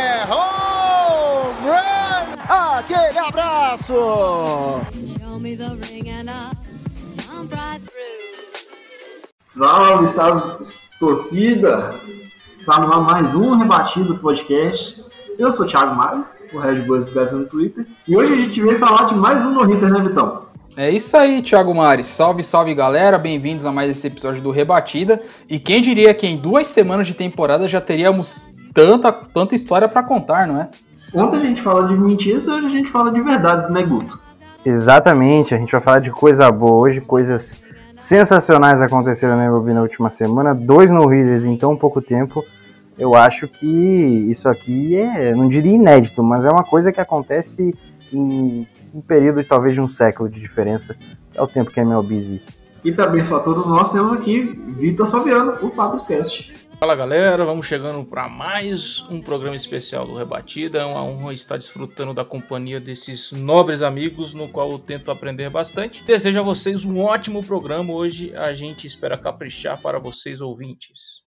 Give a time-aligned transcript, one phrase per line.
[0.00, 2.38] É home run!
[2.48, 4.80] Aquele abraço!
[9.44, 10.66] Salve, salve,
[10.98, 12.00] torcida!
[12.58, 15.04] Está no ar mais um Rebatido Podcast.
[15.38, 18.58] Eu sou o Thiago Mares, o Red Buzz Brasil no Twitter, e hoje a gente
[18.58, 20.46] veio falar de mais um no-hitter, né, Vitão?
[20.78, 22.06] É isso aí, Thiago Mares.
[22.06, 25.20] Salve, salve galera, bem-vindos a mais esse episódio do Rebatida.
[25.46, 30.02] E quem diria que em duas semanas de temporada já teríamos tanta, tanta história para
[30.02, 30.68] contar, não é?
[31.14, 34.20] Ontem a gente fala de mentiras, hoje a gente fala de verdades, né, Guto?
[34.64, 37.60] Exatamente, a gente vai falar de coisa boa hoje, coisas
[37.96, 42.44] sensacionais aconteceram na MLB na última semana, dois no-hitters em tão pouco tempo.
[42.98, 43.66] Eu acho que
[44.30, 47.74] isso aqui é, não diria inédito, mas é uma coisa que acontece
[48.12, 50.96] em um período talvez de um século de diferença,
[51.34, 52.60] é o tempo que a MLB existe.
[52.84, 54.42] E para abençoar todos nós, temos aqui
[54.78, 56.69] Vitor Salviano, o Pablo Cast.
[56.80, 60.78] Fala galera, vamos chegando para mais um programa especial do Rebatida.
[60.78, 65.50] É uma honra estar desfrutando da companhia desses nobres amigos, no qual eu tento aprender
[65.50, 66.02] bastante.
[66.04, 67.92] Desejo a vocês um ótimo programa.
[67.92, 71.22] Hoje a gente espera caprichar para vocês ouvintes.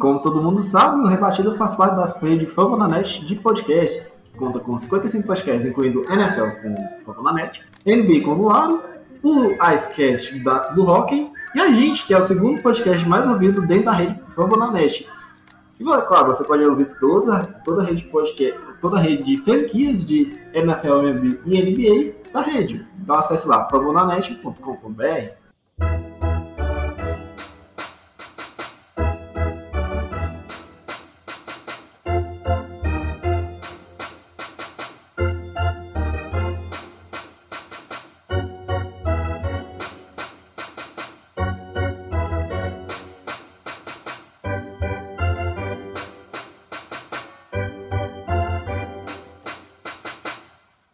[0.00, 4.78] Como todo mundo sabe, o Rebatido faz parte da rede Fambonanet de podcasts, conta com
[4.78, 8.82] 55 podcasts, incluindo NFL com Fambonanet, NBA com o Laro,
[9.22, 13.60] o Icecast da, do Hockey, e a gente, que é o segundo podcast mais ouvido
[13.60, 15.06] dentro da rede Fambonanet.
[15.78, 19.42] E claro, você pode ouvir toda, toda a rede de podcast, toda a rede de
[19.42, 21.06] franquias de NFL,
[21.44, 22.86] e NBA da rede.
[23.02, 25.39] Então acesse lá, fambonanet.com.br.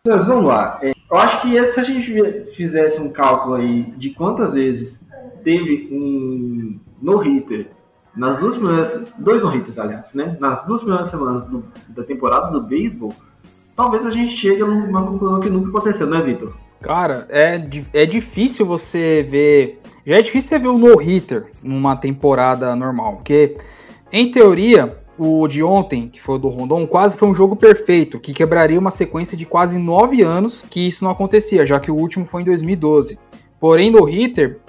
[0.07, 0.79] Senhores, vamos lá.
[0.83, 5.01] É, eu acho que se a gente fizesse um cálculo aí de quantas vezes
[5.43, 7.67] teve um no-hitter
[8.17, 9.03] nas duas primeiras.
[9.19, 10.37] Dois no-hitters, aliás, né?
[10.39, 13.13] Nas duas primeiras semanas do- da temporada do beisebol,
[13.75, 16.55] talvez a gente chegue numa conclusão que nunca aconteceu, né, Vitor?
[16.81, 17.61] Cara, é,
[17.93, 19.81] é difícil você ver.
[20.07, 23.57] Já é difícil você ver um no-hitter numa temporada normal, porque,
[24.13, 28.21] em teoria, o de ontem, que foi o do Rondon, quase foi um jogo perfeito,
[28.21, 31.95] que quebraria uma sequência de quase nove anos que isso não acontecia, já que o
[31.95, 33.19] último foi em 2012.
[33.59, 34.61] Porém, no hitter,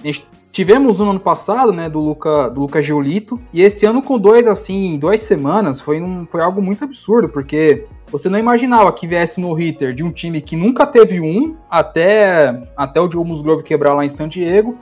[0.51, 4.17] tivemos um no ano passado, né, do Luca, do Luca Giolito, e esse ano com
[4.17, 8.91] dois, assim, em duas semanas, foi, um, foi algo muito absurdo, porque você não imaginava
[8.93, 13.25] que viesse no hitter de um time que nunca teve um, até, até o Joe
[13.25, 14.77] Musgrove quebrar lá em San Diego,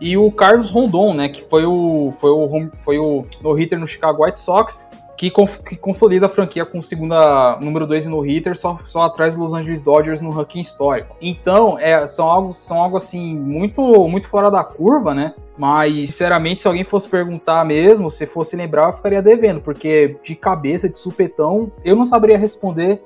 [0.00, 3.86] e o Carlos Rondon, né, que foi o, foi o, foi o no hitter no
[3.86, 5.32] Chicago White Sox, que,
[5.66, 9.52] que consolida a franquia com segunda número 2 no hitter, só, só atrás dos Los
[9.52, 11.16] Angeles Dodgers no ranking histórico.
[11.20, 15.34] Então, é, são, algo, são algo assim muito, muito fora da curva, né?
[15.58, 20.36] Mas, sinceramente, se alguém fosse perguntar mesmo, se fosse lembrar, eu ficaria devendo, porque de
[20.36, 23.02] cabeça, de supetão, eu não saberia responder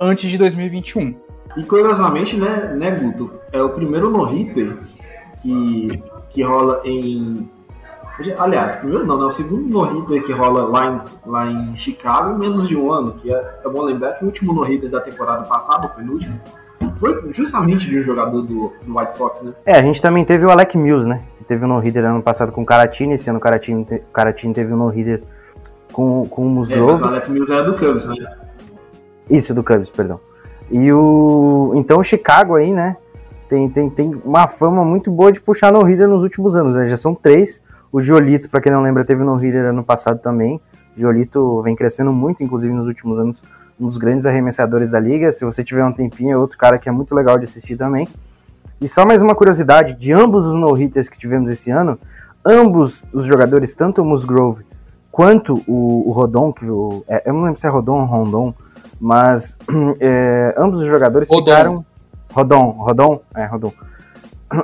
[0.00, 1.16] antes de 2021.
[1.56, 3.40] E curiosamente, né, né, Guto?
[3.50, 4.78] É o primeiro no-hitter
[5.42, 6.00] que,
[6.30, 7.50] que rola em.
[8.38, 9.24] Aliás, primeiro não, né?
[9.24, 13.12] O segundo no-hitter que rola lá em, lá em Chicago em menos de um ano.
[13.14, 16.38] Que é, é bom lembrar que o último no-hitter da temporada passada, o penúltimo,
[16.98, 19.52] foi justamente de um jogador do, do White Sox, né?
[19.66, 21.20] É, a gente também teve o Alec Mills, né?
[21.38, 24.54] Que teve o no-hitter ano passado com o Caratini, esse ano o Caratini, te- Caratini
[24.54, 25.22] teve o no-hitter
[25.92, 27.02] com, com o É, mas Musgrove.
[27.02, 28.14] o Alec Mills era do Cubs, né?
[29.28, 30.18] Isso, do Cubs, perdão.
[30.70, 31.72] E o.
[31.76, 32.96] Então o Chicago aí, né?
[33.48, 36.88] Tem, tem, tem uma fama muito boa de puxar no hitter nos últimos anos, né?
[36.88, 37.62] Já são três.
[37.96, 40.60] O Giolito, pra quem não lembra, teve no hitter ano passado também.
[40.94, 43.42] O Giolito vem crescendo muito, inclusive nos últimos anos,
[43.80, 45.32] um dos grandes arremessadores da liga.
[45.32, 48.06] Se você tiver um tempinho, é outro cara que é muito legal de assistir também.
[48.82, 51.98] E só mais uma curiosidade: de ambos os no-hitters que tivemos esse ano,
[52.44, 54.62] ambos os jogadores, tanto o Musgrove
[55.10, 58.54] quanto o, o Rodon, que o, é, eu não lembro se é Rodon ou Rondon,
[59.00, 59.56] mas
[60.00, 61.44] é, ambos os jogadores Rodon.
[61.46, 61.86] ficaram.
[62.30, 63.72] Rodon, Rodon, é Rodon.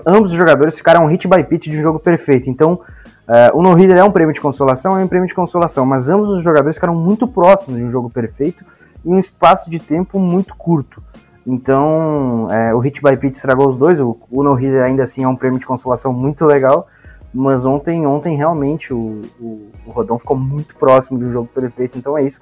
[0.06, 2.50] Ambos os jogadores ficaram hit by pitch de um jogo perfeito.
[2.50, 2.79] Então,
[3.28, 6.28] é, o no-hitter é um prêmio de consolação, é um prêmio de consolação, mas ambos
[6.28, 8.64] os jogadores ficaram muito próximos de um jogo perfeito
[9.04, 11.02] em um espaço de tempo muito curto.
[11.46, 14.00] Então, é, o hit by pitch estragou os dois.
[14.00, 16.86] O, o no-hitter ainda assim é um prêmio de consolação muito legal,
[17.34, 21.98] mas ontem, ontem realmente o, o, o Rodon ficou muito próximo de um jogo perfeito.
[21.98, 22.40] Então é isso.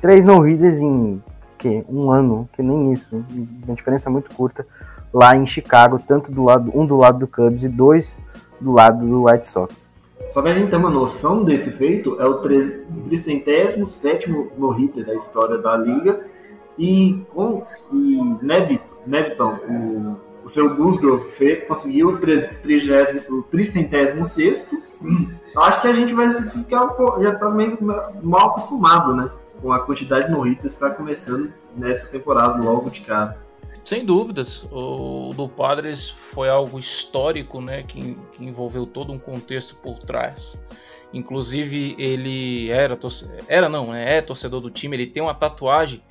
[0.00, 1.22] Três no-hitters em
[1.58, 3.22] que um ano, que nem isso,
[3.66, 4.66] uma diferença muito curta
[5.12, 8.16] lá em Chicago, tanto do lado um do lado do Cubs e dois
[8.58, 9.89] do lado do White Sox.
[10.30, 15.76] Só pra gente ter uma noção desse feito, é o 307 no-hitter da história da
[15.76, 16.24] liga.
[16.78, 24.64] E com e Neviton, Neviton o, o seu Musgrove fez, conseguiu o 336.
[25.54, 27.76] Eu acho que a gente vai ficar já tá meio
[28.22, 29.28] mal acostumado, né?
[29.60, 33.36] Com a quantidade de no-hitters que está começando nessa temporada logo de cara.
[33.82, 39.76] Sem dúvidas, o do Padres foi algo histórico, né, que, que envolveu todo um contexto
[39.76, 40.62] por trás.
[41.12, 42.98] Inclusive ele era
[43.48, 46.02] era não, né, é torcedor do time, ele tem uma tatuagem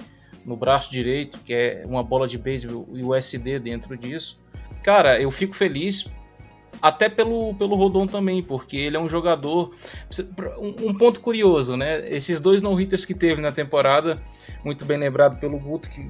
[0.46, 4.42] no braço direito que é uma bola de beisebol e o SD dentro disso.
[4.84, 6.12] Cara, eu fico feliz
[6.82, 9.72] até pelo, pelo Rodon também, porque ele é um jogador.
[10.60, 12.08] Um, ponto curioso, né?
[12.10, 14.22] Esses dois no-hitters que teve na temporada,
[14.64, 16.10] muito bem lembrado pelo Guto, que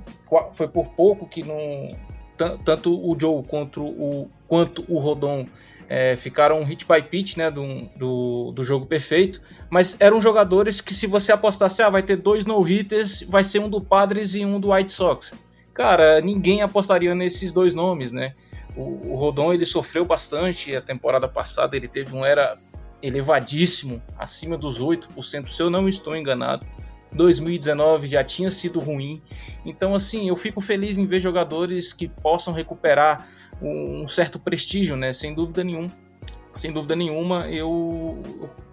[0.54, 1.95] foi por pouco que não.
[2.38, 5.45] tan- Tanto o Joe quanto o, quanto o Rodon
[5.88, 7.66] é, ficaram hit by pitch né, do,
[7.98, 12.45] do, do jogo perfeito, mas eram jogadores que, se você apostasse, ah, vai ter dois
[12.45, 15.33] no-hitters, vai ser um do Padres e um do White Sox.
[15.74, 18.33] Cara, ninguém apostaria nesses dois nomes, né?
[18.75, 22.57] O, o Rodon ele sofreu bastante a temporada passada, ele teve um era
[23.01, 26.66] elevadíssimo, acima dos 8%, se eu não estou enganado.
[27.12, 29.21] 2019 já tinha sido ruim.
[29.66, 33.27] Então, assim, eu fico feliz em ver jogadores que possam recuperar
[33.62, 35.12] um, certo prestígio, né?
[35.12, 35.92] Sem dúvida nenhuma.
[36.56, 38.21] Sem dúvida nenhuma, eu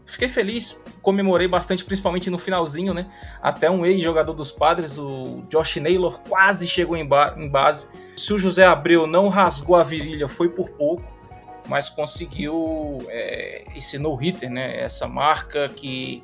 [0.06, 3.06] fiquei feliz, comemorei bastante, principalmente no finalzinho, né?
[3.42, 7.90] Até um ex-jogador dos padres, o Josh Naylor, quase chegou em, ba- em base.
[8.16, 11.04] Se o José Abreu não rasgou a virilha, foi por pouco,
[11.68, 14.80] mas conseguiu é, esse no-hitter, né?
[14.80, 16.22] Essa marca que,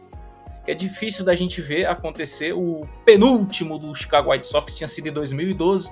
[0.65, 2.53] que é difícil da gente ver acontecer.
[2.53, 5.91] O penúltimo do Chicago White Sox tinha sido em 2012.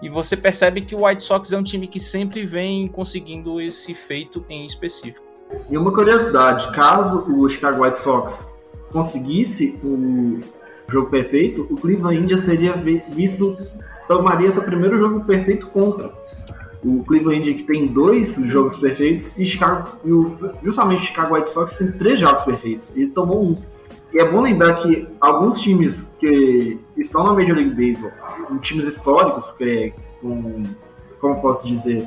[0.00, 3.94] E você percebe que o White Sox é um time que sempre vem conseguindo esse
[3.94, 5.25] feito em específico.
[5.70, 8.46] E uma curiosidade, caso o Chicago White Sox
[8.92, 10.40] conseguisse o
[10.90, 13.56] jogo perfeito, o Cleveland Indians seria vi- visto,
[14.06, 16.12] tomaria seu primeiro jogo perfeito contra.
[16.84, 21.34] O Cleveland Indians que tem dois jogos perfeitos e, Chicago, e o, justamente o Chicago
[21.34, 22.96] White Sox tem três jogos perfeitos.
[22.96, 23.58] Ele tomou um.
[24.12, 28.12] E é bom lembrar que alguns times que estão na Major League Baseball,
[28.60, 30.62] times históricos, que é com,
[31.20, 32.06] como posso dizer,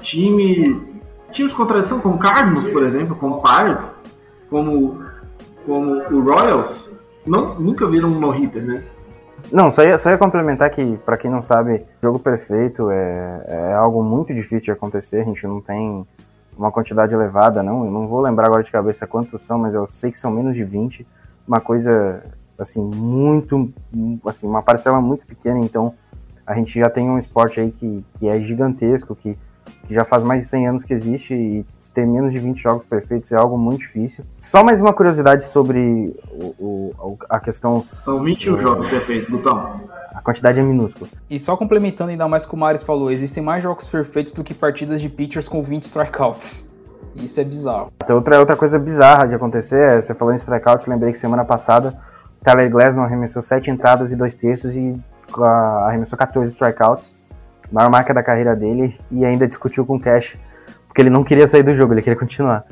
[0.00, 0.91] time
[1.32, 3.96] times com tradição, como Cardinals, por exemplo, como Pirates,
[4.48, 5.04] como,
[5.66, 6.88] como o Royals,
[7.26, 8.82] não, nunca viram um no-hitter, né?
[9.50, 13.72] Não, só ia, só ia complementar que, pra quem não sabe, jogo perfeito é, é
[13.74, 16.06] algo muito difícil de acontecer, a gente não tem
[16.56, 17.84] uma quantidade elevada, não.
[17.84, 20.54] Eu não vou lembrar agora de cabeça quantos são, mas eu sei que são menos
[20.54, 21.06] de 20.
[21.46, 22.22] Uma coisa,
[22.58, 23.72] assim, muito.
[24.26, 25.94] Assim, uma parcela muito pequena, então
[26.46, 29.36] a gente já tem um esporte aí que, que é gigantesco, que,
[29.92, 32.86] que já faz mais de 100 anos que existe e ter menos de 20 jogos
[32.86, 34.24] perfeitos é algo muito difícil.
[34.40, 36.54] Só mais uma curiosidade sobre o,
[36.98, 37.82] o- a questão.
[37.82, 39.80] São 21 jogos perfeitos, Lutão.
[40.14, 41.10] A quantidade é minúscula.
[41.28, 44.42] E só complementando ainda mais o que o Maris falou, existem mais jogos perfeitos do
[44.42, 46.66] que partidas de pitchers com 20 strikeouts.
[47.14, 47.92] Isso é bizarro.
[48.08, 51.94] Outra, outra coisa bizarra de acontecer, é, você falou em strikeout, lembrei que semana passada
[52.40, 54.98] o Tyler Glasnow arremessou 7 entradas e 2 terços e
[55.38, 57.14] ah, arremessou 14 strikeouts,
[57.72, 60.36] maior marca da carreira dele, e ainda discutiu com o Cash,
[60.86, 62.64] porque ele não queria sair do jogo, ele queria continuar.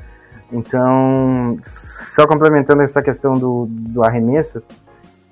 [0.52, 4.62] Então, só complementando essa questão do, do arremesso,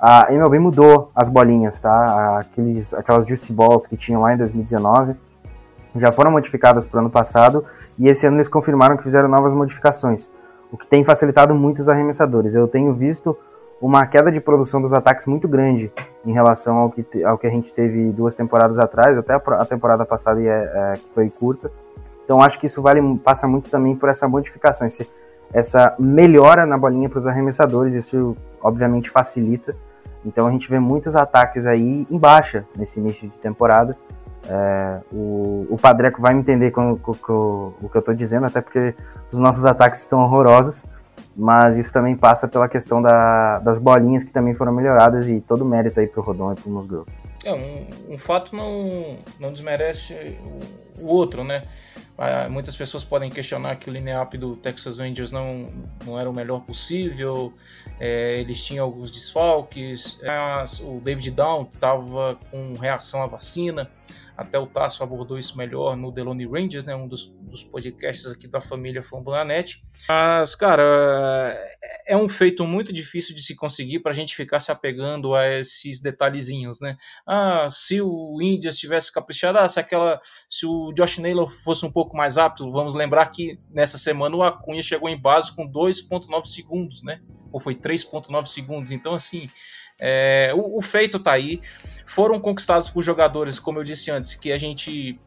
[0.00, 2.38] a MLB mudou as bolinhas, tá?
[2.38, 5.14] Aqueles, aquelas Juicy Balls que tinham lá em 2019
[5.96, 7.64] já foram modificadas para o ano passado
[7.98, 10.30] e esse ano eles confirmaram que fizeram novas modificações,
[10.70, 12.54] o que tem facilitado muito os arremessadores.
[12.54, 13.37] Eu tenho visto
[13.80, 15.90] uma queda de produção dos ataques muito grande
[16.25, 19.64] em relação ao que, ao que a gente teve duas temporadas atrás, até a, a
[19.64, 21.70] temporada passada é, é, foi curta.
[22.25, 25.08] Então acho que isso vale, passa muito também por essa modificação, esse-
[25.52, 29.75] essa melhora na bolinha para os arremessadores, isso obviamente facilita.
[30.26, 33.97] Então a gente vê muitos ataques aí em baixa nesse início de temporada,
[34.50, 38.47] É, o, o Padreco vai me entender com, com, com, o que eu estou dizendo,
[38.47, 38.94] até porque
[39.30, 40.87] os nossos ataques estão horrorosos,
[41.38, 45.64] mas isso também passa pela questão da, das bolinhas que também foram melhoradas e todo
[45.64, 47.09] mérito aí pro Rodon e pro Musgrove.
[47.45, 50.37] É, um, um, fato não, não desmerece
[50.99, 51.62] o, o outro, né?
[52.21, 55.73] Ah, muitas pessoas podem questionar que o line-up do Texas Rangers não,
[56.04, 57.52] não era o melhor possível,
[58.00, 60.21] é, eles tinham alguns desfalques,
[60.83, 63.88] o David Down estava com reação à vacina,
[64.38, 68.47] até o Tasso abordou isso melhor no Delone Rangers, né, um dos, dos podcasts aqui
[68.47, 69.83] da família Fambonanet.
[70.09, 71.59] Mas, cara,
[72.07, 75.59] é um feito muito difícil de se conseguir para a gente ficar se apegando a
[75.59, 76.97] esses detalhezinhos, né?
[77.26, 81.90] Ah, se o Indians tivesse caprichado, ah, se, aquela, se o Josh Naylor fosse um
[81.90, 86.45] pouco mais rápido, vamos lembrar que nessa semana o Acunha chegou em base com 2.9
[86.47, 87.21] segundos, né?
[87.50, 88.92] Ou foi 3.9 segundos.
[88.92, 89.50] Então, assim,
[89.98, 91.60] é, o, o, feito tá aí.
[92.06, 95.18] Foram conquistados por jogadores, como eu disse antes, que a gente.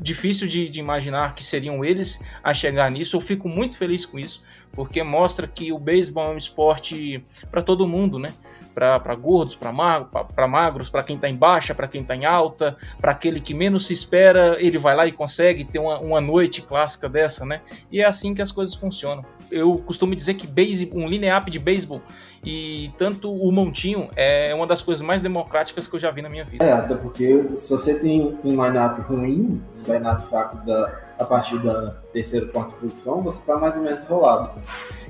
[0.00, 3.16] Difícil de, de imaginar que seriam eles a chegar nisso.
[3.16, 7.62] Eu fico muito feliz com isso, porque mostra que o beisebol é um esporte para
[7.62, 8.34] todo mundo, né?
[8.74, 10.10] Para gordos, para magro,
[10.48, 13.86] magros, para quem está em baixa, para quem está em alta, para aquele que menos
[13.86, 17.62] se espera, ele vai lá e consegue ter uma, uma noite clássica dessa, né?
[17.90, 19.24] E é assim que as coisas funcionam.
[19.48, 22.02] Eu costumo dizer que base, um line-up de beisebol
[22.44, 26.28] e tanto o montinho é uma das coisas mais democráticas que eu já vi na
[26.28, 26.64] minha vida.
[26.64, 31.58] É, até porque se você tem um line-up ruim, um line-up fraco da, a partir
[31.58, 34.50] da terceira, quarta posição, você está mais ou menos enrolado.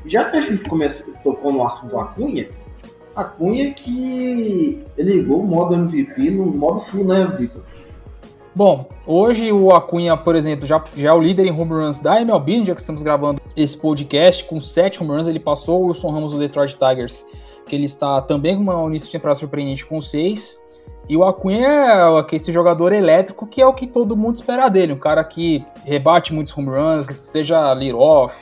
[0.07, 2.49] Já que a gente começou, tocou no assunto Acunha,
[3.15, 7.63] Acunha que ligou o modo MVP no modo full, né, Vitor?
[8.57, 12.21] Bom, hoje o Acunha, por exemplo, já, já é o líder em home runs da
[12.21, 16.11] MLB, já que estamos gravando esse podcast, com 7 home runs, ele passou o Wilson
[16.11, 17.27] Ramos do Detroit Tigers,
[17.67, 20.63] que ele está também com uma início de temporada surpreendente com 6.
[21.09, 24.93] E o Acunha é esse jogador elétrico que é o que todo mundo espera dele,
[24.93, 28.35] um cara que rebate muitos home runs, seja lead-off,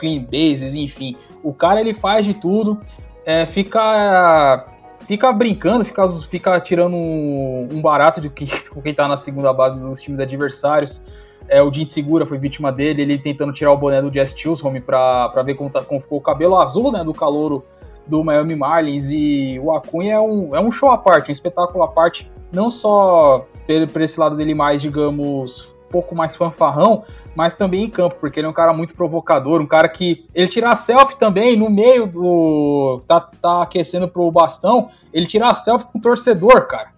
[0.00, 1.16] clean bases, enfim.
[1.44, 2.80] O cara ele faz de tudo,
[3.24, 4.66] é, fica
[5.10, 9.80] fica brincando, fica, fica tirando um, barato de quem, com quem tá na segunda base
[9.80, 11.02] dos times adversários.
[11.48, 14.80] É, o Jim Segura foi vítima dele, ele tentando tirar o boné do Jess Chisholm
[14.80, 17.64] pra, ver como, tá, como ficou o cabelo azul né, do calouro
[18.06, 19.10] do Miami Marlins.
[19.10, 22.70] E o Acunha é um, é um show à parte, um espetáculo à parte, não
[22.70, 23.44] só
[23.92, 27.04] por esse lado dele mais, digamos, pouco mais fanfarrão,
[27.34, 30.48] mas também em campo, porque ele é um cara muito provocador, um cara que ele
[30.48, 35.98] tira selfie também no meio do tá, tá aquecendo pro bastão, ele tira selfie com
[35.98, 36.88] o torcedor, cara.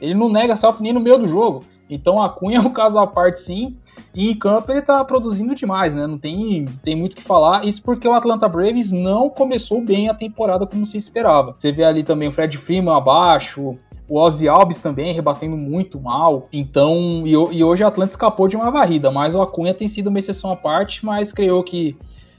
[0.00, 1.62] Ele não nega selfie nem no meio do jogo.
[1.88, 3.76] Então a Cunha é um caso à parte sim,
[4.14, 6.06] e em campo ele tá produzindo demais, né?
[6.06, 7.64] Não tem, tem muito o que falar.
[7.64, 11.54] Isso porque o Atlanta Braves não começou bem a temporada como se esperava.
[11.56, 16.48] Você vê ali também o Fred Freeman abaixo, o Ozzy Alves também rebatendo muito mal.
[16.52, 20.08] Então, e, e hoje a Atlanta escapou de uma varrida, mas o Acunha tem sido
[20.08, 21.96] uma exceção à parte, mas creio que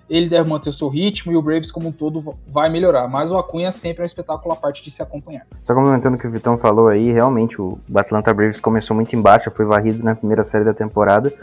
[0.09, 3.07] ele deve manter o seu ritmo e o Braves como um todo vai melhorar.
[3.07, 5.45] Mas o Acunha sempre é um espetáculo à parte de se acompanhar.
[5.65, 9.51] Só complementando o que o Vitão falou aí, realmente o Atlanta Braves começou muito embaixo,
[9.51, 11.33] foi varrido na primeira série da temporada.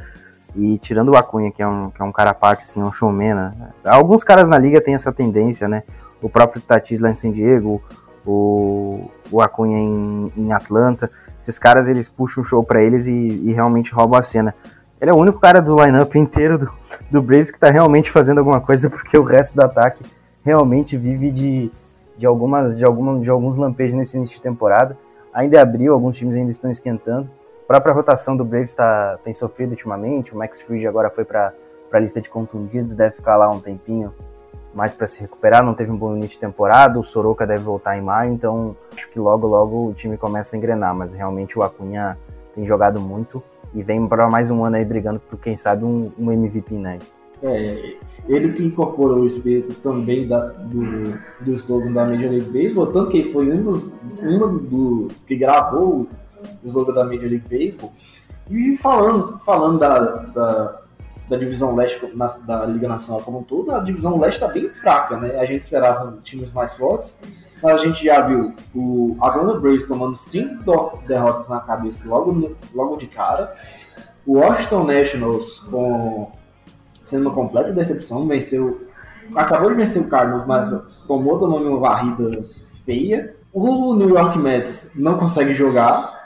[0.56, 2.92] E tirando o Acunha, que é um, que é um cara à parte, assim, um
[2.92, 3.52] showman, né?
[3.84, 5.82] Alguns caras na liga têm essa tendência, né?
[6.22, 7.82] O próprio Tatis lá em San Diego,
[8.24, 11.10] o, o Acunha em, em Atlanta.
[11.42, 14.54] Esses caras eles puxam o show para eles e, e, realmente roubam a cena.
[15.00, 16.70] Ele é o único cara do lineup inteiro do,
[17.10, 20.04] do Braves que tá realmente fazendo alguma coisa, porque o resto do ataque
[20.44, 21.70] realmente vive de,
[22.16, 24.96] de, algumas, de, alguma, de alguns lampejos nesse início de temporada.
[25.32, 27.28] Ainda é abril, alguns times ainda estão esquentando.
[27.64, 30.32] A própria rotação do Braves tá, tem sofrido ultimamente.
[30.32, 31.52] O Max Fried agora foi para
[31.92, 34.12] a lista de contundidos, deve ficar lá um tempinho
[34.74, 37.96] mais para se recuperar, não teve um bom início de temporada, o Soroka deve voltar
[37.96, 41.62] em maio, então acho que logo logo o time começa a engrenar, mas realmente o
[41.62, 42.18] Acunha
[42.54, 43.42] tem jogado muito
[43.74, 46.98] e vem para mais um ano aí brigando por quem sabe um, um MVP, né?
[47.42, 47.94] É,
[48.28, 53.10] ele que incorporou o espírito também da, do, do slogan da Major League Baseball, tanto
[53.10, 56.08] que ele foi um dos, um dos que gravou
[56.62, 57.92] o slogan da Major League Baseball,
[58.50, 60.80] e falando, falando da, da
[61.28, 62.00] da divisão leste
[62.46, 65.38] da Liga Nacional como um todo, a divisão leste está bem fraca, né?
[65.38, 67.16] A gente esperava times mais fortes,
[67.62, 72.96] mas a gente já viu o Atlanta Braves tomando cinco derrotas na cabeça logo, logo
[72.96, 73.54] de cara,
[74.26, 76.30] o Washington Nationals com
[77.04, 78.86] sendo uma completa decepção, venceu,
[79.34, 80.70] acabou de vencer o Cardinals, mas
[81.06, 82.44] tomou também uma varrida
[82.84, 83.34] feia.
[83.52, 86.23] O New York Mets não consegue jogar,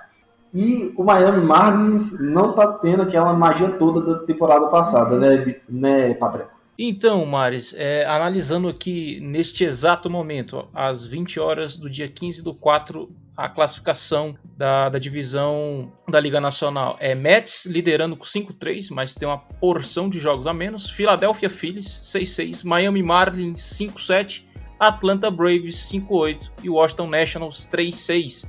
[0.52, 6.14] e o Miami Marlins não tá tendo aquela magia toda da temporada passada, né, né
[6.14, 6.48] Patrick?
[6.80, 12.54] Então, Mares, é, analisando aqui neste exato momento, às 20 horas do dia 15 do
[12.54, 19.14] 4, a classificação da, da divisão da Liga Nacional é Mets liderando com 5-3, mas
[19.14, 20.88] tem uma porção de jogos a menos.
[20.88, 24.44] Philadelphia Phillies 6-6, Miami Marlins 5-7,
[24.78, 28.48] Atlanta Braves 5-8 e Washington Nationals 3-6.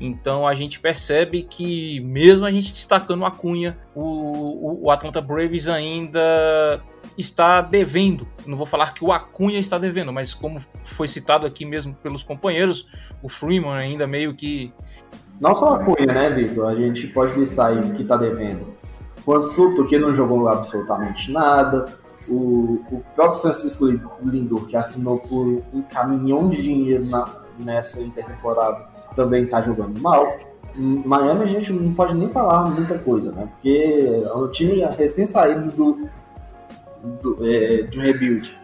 [0.00, 5.68] Então a gente percebe que, mesmo a gente destacando a Cunha, o, o, Atlanta Braves
[5.68, 6.80] ainda
[7.18, 8.26] está devendo.
[8.46, 12.22] Não vou falar que o Acunha está devendo, mas como foi citado aqui mesmo pelos
[12.22, 12.88] companheiros,
[13.22, 14.72] o Freeman ainda meio que.
[15.38, 16.68] Não só a Cunha, né, Vitor?
[16.68, 18.74] A gente pode listar aí o que está devendo.
[19.26, 21.98] O Ansuto, que não jogou absolutamente nada.
[22.26, 23.86] O, o próprio Francisco
[24.22, 27.26] Lindor, que assinou por um caminhão de dinheiro na,
[27.58, 30.38] nessa intertemporada também está jogando mal.
[30.76, 33.48] Miami a gente não pode nem falar muita coisa, né?
[33.52, 36.08] Porque é um time recém saído do,
[37.22, 38.56] do é, de um rebuild.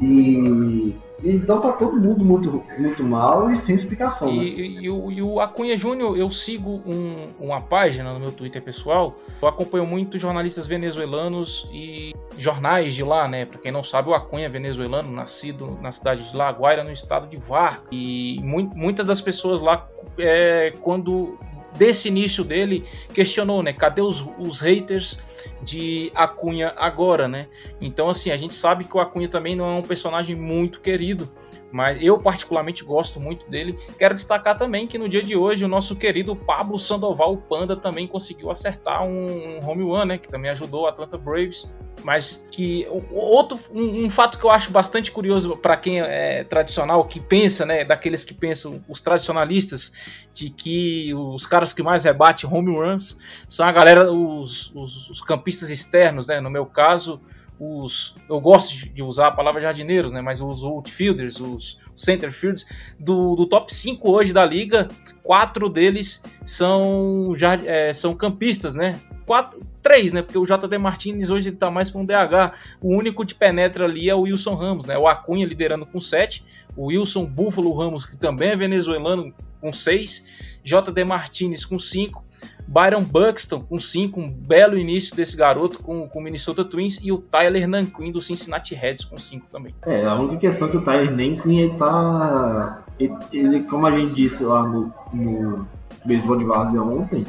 [0.00, 4.28] E então tá todo mundo muito, muito mal e sem explicação.
[4.28, 4.44] E, né?
[4.44, 8.62] e, e, o, e o Acunha Júnior, eu sigo um, uma página no meu Twitter
[8.62, 9.16] pessoal.
[9.42, 13.44] Eu acompanho muito jornalistas venezuelanos e jornais de lá, né?
[13.44, 16.92] Pra quem não sabe, o Acunha é venezuelano, nascido na cidade de La Guaira, no
[16.92, 17.82] estado de Var.
[17.90, 21.36] E mu muitas das pessoas lá, é, quando
[21.76, 23.72] desse início dele, questionou, né?
[23.72, 25.20] Cadê os, os haters
[25.62, 27.46] de Acunha agora, né?
[27.80, 31.30] Então, assim, a gente sabe que o Acunha também não é um personagem muito querido,
[31.70, 33.78] mas eu particularmente gosto muito dele.
[33.98, 38.06] Quero destacar também que no dia de hoje o nosso querido Pablo Sandoval Panda também
[38.06, 40.18] conseguiu acertar um, home run, né?
[40.18, 44.70] Que também ajudou o Atlanta Braves mas que outro um, um, fato que eu acho
[44.70, 49.92] bastante curioso para quem é tradicional que pensa né daqueles que pensam os tradicionalistas
[50.32, 55.20] de que os caras que mais rebatem home runs são a galera os, os, os
[55.20, 57.20] campistas externos né no meu caso
[57.58, 62.94] os eu gosto de usar a palavra jardineiros né mas os outfielders os center fields
[62.98, 64.88] do, do top 5 hoje da liga
[65.22, 70.22] quatro deles são já é, são campistas né quatro, três, né?
[70.22, 72.54] Porque o JD Martinez hoje ele tá mais para um DH.
[72.80, 74.96] O único que penetra ali é o Wilson Ramos, né?
[74.96, 80.47] O Acunha liderando com 7, o Wilson Buffalo Ramos, que também é venezuelano, com 6,
[80.62, 82.24] JD Martinez com 5,
[82.66, 87.18] Byron Buxton com 5, um belo início desse garoto com o Minnesota Twins e o
[87.18, 89.74] Tyler Nanquin do Cincinnati Reds com 5 também.
[89.86, 93.90] É, a única questão é que o Tyler Nanquin ele tá ele, ele, como a
[93.92, 95.66] gente disse lá no, no
[96.04, 97.24] beisebol de várzea ontem,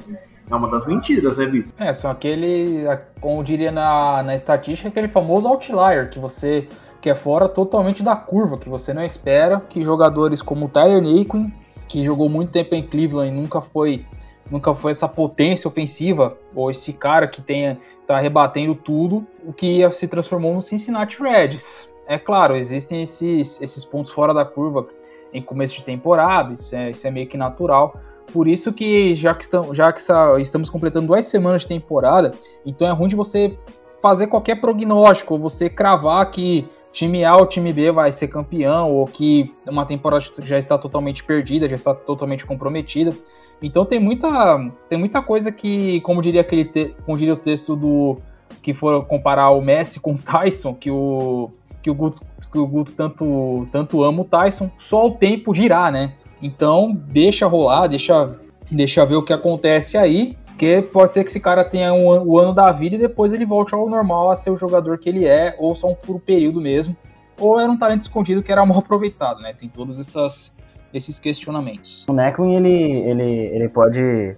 [0.49, 1.71] é uma das mentiras, né, Vitor?
[1.77, 2.83] É, são aquele,
[3.21, 6.67] como diria na, na estatística, aquele famoso outlier, que você
[7.01, 11.01] que é fora totalmente da curva, que você não espera que jogadores como o Tyler
[11.01, 11.53] Naquin,
[11.89, 14.05] que jogou muito tempo em Cleveland e nunca foi
[14.49, 19.87] nunca foi essa potência ofensiva, ou esse cara que tenha tá rebatendo tudo, o que
[19.91, 21.87] se transformou no Cincinnati Reds.
[22.07, 24.87] É claro, existem esses, esses pontos fora da curva
[25.31, 27.93] em começo de temporada, isso é, isso é meio que natural,
[28.33, 30.01] por isso que já que, estamos, já que
[30.41, 32.33] estamos completando duas semanas de temporada,
[32.65, 33.55] então é ruim de você
[34.01, 39.05] fazer qualquer prognóstico, você cravar que time A ou time B vai ser campeão, ou
[39.05, 43.15] que uma temporada já está totalmente perdida, já está totalmente comprometida.
[43.61, 47.75] Então tem muita, tem muita coisa que, como diria aquele te, como diria o texto
[47.75, 48.17] do
[48.61, 51.49] que for comparar o Messi com o Tyson, que o
[51.81, 52.21] que o Guto,
[52.51, 56.13] que o Guto tanto tanto ama o Tyson, só o tempo dirá, né?
[56.41, 58.33] Então, deixa rolar, deixa,
[58.71, 60.37] deixa ver o que acontece aí.
[60.59, 63.45] Porque pode ser que esse cara tenha um, o ano da vida e depois ele
[63.45, 66.59] volte ao normal a ser o jogador que ele é, ou só um puro período
[66.59, 66.97] mesmo.
[67.39, 69.53] Ou era um talento escondido que era mal aproveitado, né?
[69.53, 70.53] Tem todos essas,
[70.93, 72.05] esses questionamentos.
[72.09, 72.73] O Necklin, ele,
[73.09, 73.23] ele,
[73.55, 74.35] ele pode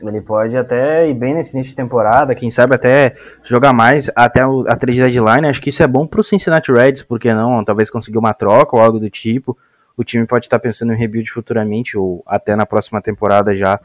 [0.00, 4.40] ele pode até ir bem nesse início de temporada, quem sabe até jogar mais até
[4.40, 5.48] a trade deadline.
[5.48, 7.62] Acho que isso é bom para o Cincinnati Reds, porque não?
[7.62, 9.54] Talvez conseguir uma troca ou algo do tipo
[9.98, 13.80] o time pode estar pensando em rebuild futuramente ou até na próxima temporada já,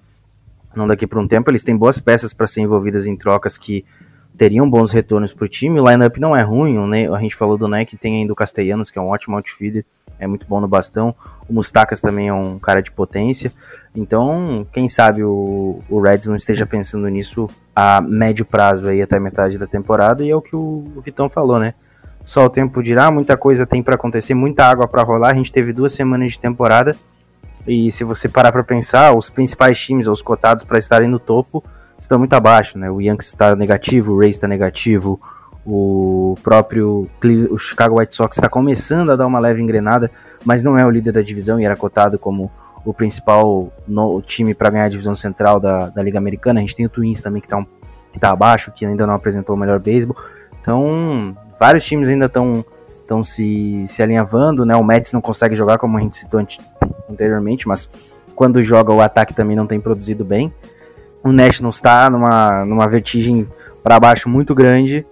[0.75, 1.49] não daqui por um tempo.
[1.49, 3.85] Eles têm boas peças para ser envolvidas em trocas que
[4.37, 5.79] teriam bons retornos para o time.
[5.79, 6.77] O lineup não é ruim,
[7.13, 9.85] a gente falou do Neck, tem ainda o Castellanos, que é um ótimo outfielder,
[10.19, 11.15] é muito bom no bastão.
[11.47, 13.51] O Mustakas também é um cara de potência.
[13.95, 19.19] Então, quem sabe o, o Reds não esteja pensando nisso a médio prazo aí até
[19.19, 21.73] metade da temporada, e é o que o, o Vitão falou, né?
[22.25, 25.31] Só o tempo dirá, muita coisa tem para acontecer, muita água para rolar.
[25.31, 26.95] A gente teve duas semanas de temporada
[27.67, 31.63] e se você parar para pensar, os principais times, os cotados para estarem no topo,
[31.97, 32.91] estão muito abaixo, né?
[32.91, 35.19] O Yankees está negativo, o Rays está negativo,
[35.65, 37.09] o próprio
[37.49, 40.11] o Chicago White Sox está começando a dar uma leve engrenada,
[40.43, 42.51] mas não é o líder da divisão e era cotado como
[42.85, 46.59] o principal no, time para ganhar a divisão central da, da Liga Americana.
[46.59, 47.65] A gente tem o Twins também que está um,
[48.11, 50.17] que tá abaixo, que ainda não apresentou o melhor beisebol.
[50.61, 52.65] Então, vários times ainda estão
[53.03, 54.75] estão se, se alinhavando, né?
[54.75, 56.45] O Mets não consegue jogar como a gente citou
[57.09, 57.89] anteriormente, mas
[58.35, 60.51] quando joga o ataque também não tem produzido bem.
[61.23, 63.47] O Nationals está numa, numa vertigem
[63.83, 65.05] para baixo muito grande.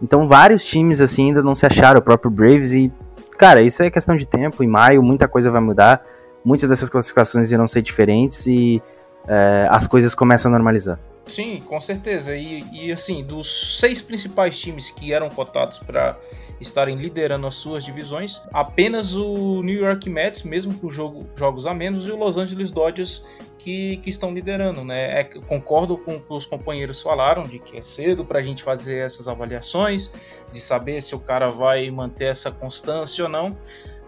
[0.00, 2.92] Então vários times assim ainda não se acharam, o próprio Braves e
[3.36, 4.62] cara, isso é questão de tempo.
[4.62, 6.04] Em maio muita coisa vai mudar,
[6.44, 8.80] muitas dessas classificações irão ser diferentes e
[9.26, 10.98] é, as coisas começam a normalizar.
[11.26, 12.34] Sim, com certeza.
[12.34, 16.16] E, e assim, dos seis principais times que eram cotados para
[16.60, 21.74] estarem liderando as suas divisões, apenas o New York Mets, mesmo com jogo, jogos a
[21.74, 23.24] menos, e o Los Angeles Dodgers
[23.58, 24.84] que, que estão liderando.
[24.84, 25.20] Né?
[25.20, 28.62] É, concordo com o que os companheiros falaram de que é cedo para a gente
[28.62, 30.12] fazer essas avaliações,
[30.52, 33.56] de saber se o cara vai manter essa constância ou não.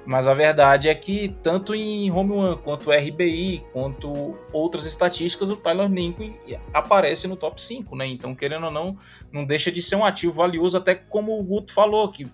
[0.07, 5.57] Mas a verdade é que tanto em Home Run quanto RBI, quanto outras estatísticas, o
[5.57, 6.33] Tyler Lincoln
[6.73, 8.07] aparece no top 5, né?
[8.07, 8.97] Então, querendo ou não,
[9.31, 12.27] não deixa de ser um ativo valioso, até como o Guto falou, que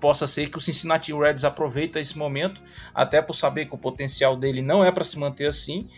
[0.00, 2.62] possa ser que o Cincinnati Reds aproveita esse momento,
[2.94, 5.88] até por saber que o potencial dele não é para se manter assim,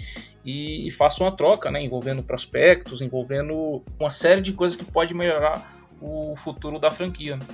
[0.45, 1.83] e, e faça uma troca, né?
[1.83, 5.69] Envolvendo prospectos, envolvendo uma série de coisas que pode melhorar
[6.01, 7.37] o futuro da franquia.
[7.37, 7.45] Né?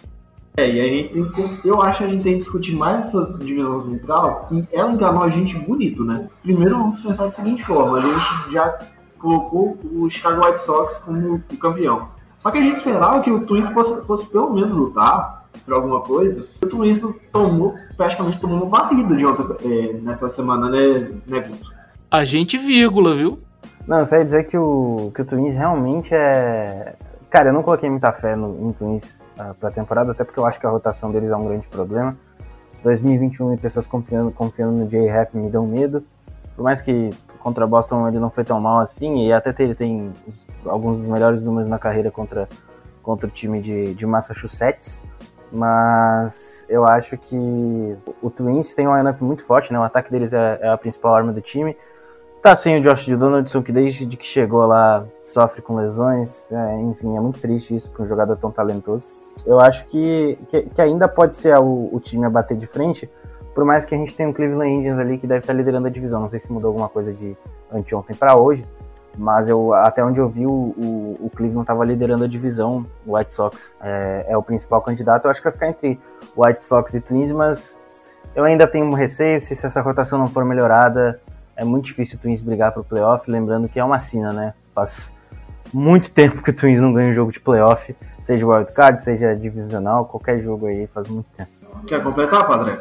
[0.56, 3.90] É, e a gente, eu acho que a gente tem que discutir mais essa divisão
[3.90, 6.28] central, que ela enganou a gente bonito, né?
[6.42, 8.78] Primeiro, vamos pensar da seguinte forma: a gente já
[9.18, 12.08] colocou o Chicago White Sox como o campeão.
[12.38, 16.00] Só que a gente esperava que o Twins fosse, fosse pelo menos lutar por alguma
[16.00, 16.46] coisa.
[16.62, 17.00] O Twins
[17.32, 21.72] tomou, praticamente tomou uma varrida de ontem, é, nessa semana, né, né Guto?
[22.10, 23.38] A gente, vírgula, viu?
[23.86, 26.94] Não, eu só ia dizer que o, que o Twins realmente é.
[27.28, 30.46] Cara, eu não coloquei muita fé no, Twins uh, para a temporada, até porque eu
[30.46, 32.16] acho que a rotação deles é um grande problema.
[32.84, 36.04] 2021 e pessoas confiando, confiando no J-Rap me dão medo.
[36.54, 40.12] Por mais que contra Boston ele não foi tão mal assim, e até ele tem
[40.64, 42.48] alguns dos melhores números na carreira contra,
[43.02, 45.02] contra o time de, de Massachusetts.
[45.54, 49.78] Mas eu acho que o Twins tem uma lineup muito forte, né?
[49.78, 51.76] O ataque deles é, é a principal arma do time.
[52.42, 56.50] Tá sem o Josh Donaldson, que desde que chegou lá sofre com lesões.
[56.52, 60.62] É, enfim, é muito triste isso para um jogador tão talentoso eu acho que, que,
[60.62, 63.10] que ainda pode ser o, o, time a bater de frente,
[63.54, 65.90] por mais que a gente tenha um Cleveland Indians ali que deve estar liderando a
[65.90, 66.20] divisão.
[66.20, 67.36] Não sei se mudou alguma coisa de
[67.72, 68.64] anteontem para hoje,
[69.16, 72.84] mas eu, até onde eu vi, o, o, o Cleveland estava liderando a divisão.
[73.06, 75.24] O White Sox é, é, o principal candidato.
[75.24, 76.00] Eu acho que vai ficar entre
[76.36, 77.78] White Sox e Twins, mas
[78.34, 81.20] eu ainda tenho um receio se, se essa rotação não for melhorada.
[81.56, 84.54] É muito difícil o Twins brigar para o playoff, lembrando que é uma sina, né?
[84.74, 85.12] Faz
[85.72, 90.04] muito tempo que o Twins não ganha um jogo de playoff, seja wildcard, seja divisional,
[90.06, 91.50] qualquer jogo aí faz muito tempo.
[91.86, 92.78] Quer completar, Padre?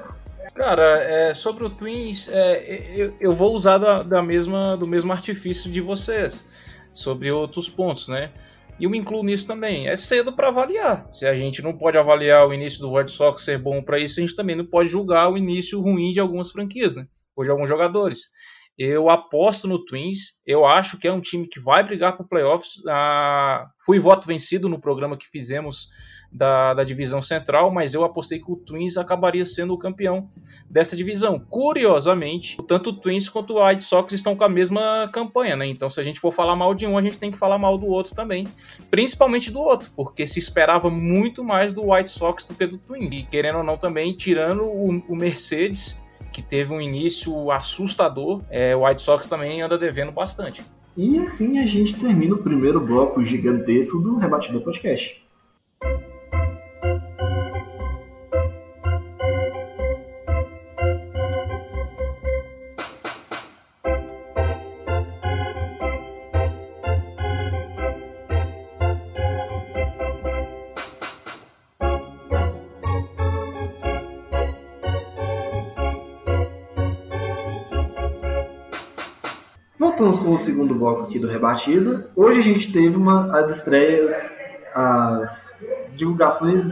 [0.55, 5.11] Cara, é, sobre o Twins, é, eu, eu, vou usar da, da, mesma, do mesmo
[5.11, 6.47] artifício de vocês,
[6.93, 8.31] sobre outros pontos, né?
[8.79, 9.87] E eu me incluo nisso também.
[9.87, 11.07] É cedo para avaliar.
[11.11, 14.19] Se a gente não pode avaliar o início do White Sox ser bom para isso,
[14.19, 17.07] a gente também não pode julgar o início ruim de algumas franquias, né?
[17.35, 18.29] Ou de alguns jogadores.
[18.77, 20.39] Eu aposto no Twins.
[20.45, 22.81] Eu acho que é um time que vai brigar para playoffs.
[22.87, 25.89] Ah, fui voto vencido no programa que fizemos
[26.33, 30.27] da, da, divisão central, mas eu apostei que o Twins acabaria sendo o campeão
[30.69, 31.39] dessa divisão.
[31.39, 35.67] Curiosamente, tanto o Twins quanto o White Sox estão com a mesma campanha, né?
[35.67, 37.77] Então, se a gente for falar mal de um, a gente tem que falar mal
[37.77, 38.47] do outro também,
[38.89, 43.13] principalmente do outro, porque se esperava muito mais do White Sox do que do Twins.
[43.13, 48.75] E querendo ou não também, tirando o, o Mercedes, que teve um início assustador, é,
[48.75, 50.63] o White Sox também anda devendo bastante.
[50.97, 55.21] E assim a gente termina o primeiro bloco gigantesco do Rebatida Podcast.
[80.03, 82.07] Voltamos com o segundo bloco aqui do Rebatida.
[82.13, 84.13] Hoje a gente teve uma, as estreias,
[84.75, 85.51] as
[85.95, 86.67] divulgações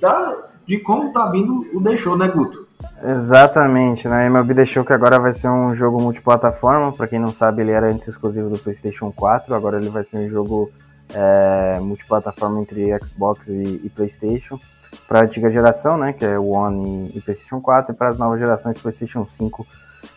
[0.00, 2.66] da, de como tá vindo o Show, né, Guto?
[3.04, 4.26] Exatamente, né?
[4.26, 6.92] MLB Show que agora vai ser um jogo multiplataforma.
[6.92, 9.54] Para quem não sabe, ele era antes exclusivo do PlayStation 4.
[9.54, 10.68] Agora ele vai ser um jogo
[11.14, 14.58] é, multiplataforma entre Xbox e, e PlayStation.
[15.06, 16.12] Para a antiga geração, né?
[16.12, 17.92] Que é One e, e PlayStation 4.
[17.92, 19.64] E para as novas gerações, PlayStation 5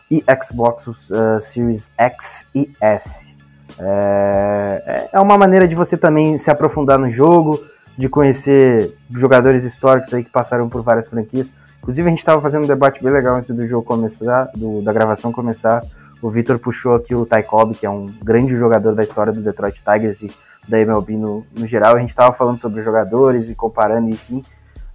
[0.10, 3.36] e Xbox uh, Series X e S.
[3.80, 7.60] É, é uma maneira de você também se aprofundar no jogo,
[7.98, 11.56] de conhecer jogadores históricos aí que passaram por várias franquias.
[11.80, 14.92] Inclusive a gente estava fazendo um debate bem legal antes do jogo começar, do, da
[14.92, 15.82] gravação começar.
[16.22, 19.42] O Victor puxou aqui o Ty Cobb, que é um grande jogador da história do
[19.42, 20.32] Detroit Tigers e
[20.68, 21.96] da MLB no, no geral.
[21.96, 24.42] A gente estava falando sobre jogadores e comparando, enfim.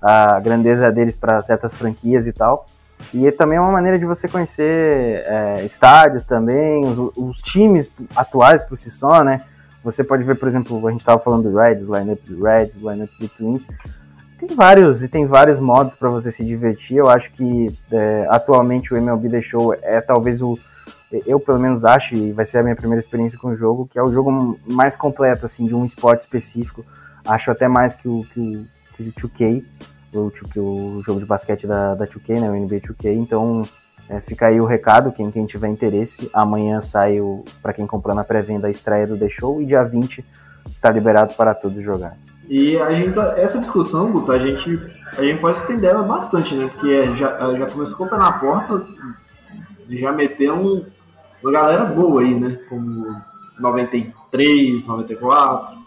[0.03, 2.67] a grandeza deles para certas franquias e tal.
[3.13, 8.63] E também é uma maneira de você conhecer é, estádios também, os, os, times atuais
[8.63, 9.43] por si só, né?
[9.83, 12.77] Você pode ver, por exemplo, a gente estava falando do Reds, o lineup do Reds,
[12.77, 13.67] o lineup do Twins.
[14.39, 16.99] Tem vários e tem vários modos para você se divertir.
[16.99, 20.59] Eu acho que é, atualmente o MLB The Show é talvez o
[21.27, 23.99] eu pelo menos acho e vai ser a minha primeira experiência com o jogo, que
[23.99, 26.85] é o jogo mais completo assim de um esporte específico.
[27.25, 29.65] Acho até mais que o que o, que o 2K,
[30.13, 33.13] o, 2K, o jogo de basquete da, da 2K, né, o NBA 2K.
[33.15, 33.65] Então
[34.09, 36.29] é, fica aí o recado, quem, quem tiver interesse.
[36.33, 37.19] Amanhã sai,
[37.63, 40.25] para quem comprou na pré-venda, a estreia do The Show e dia 20
[40.69, 42.17] está liberado para todos jogar.
[42.49, 44.81] E a gente, essa discussão, Guto, a gente,
[45.17, 46.69] a gente pode estender ela bastante, né?
[46.69, 48.85] Porque é, já, já começou a comprar na porta,
[49.89, 50.85] já meteu um,
[51.43, 52.59] uma galera boa aí, né?
[52.69, 53.07] Como
[53.61, 55.79] 93, 94.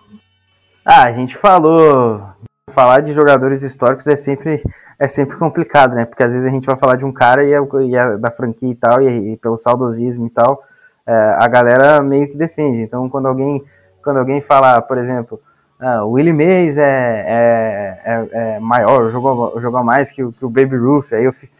[0.86, 2.33] Ah, a gente falou.
[2.71, 4.63] Falar de jogadores históricos é sempre,
[4.97, 6.06] é sempre complicado, né?
[6.06, 8.32] Porque às vezes a gente vai falar de um cara e é, e é da
[8.32, 10.63] franquia e tal, e, e pelo saudosismo e tal,
[11.06, 12.80] é, a galera meio que defende.
[12.82, 13.62] Então quando alguém,
[14.02, 15.41] quando alguém fala, por exemplo,
[15.78, 20.45] ah, o Willie Mays é, é, é, é maior, jogou, jogou mais que o, que
[20.45, 21.54] o Baby Ruth, aí eu fico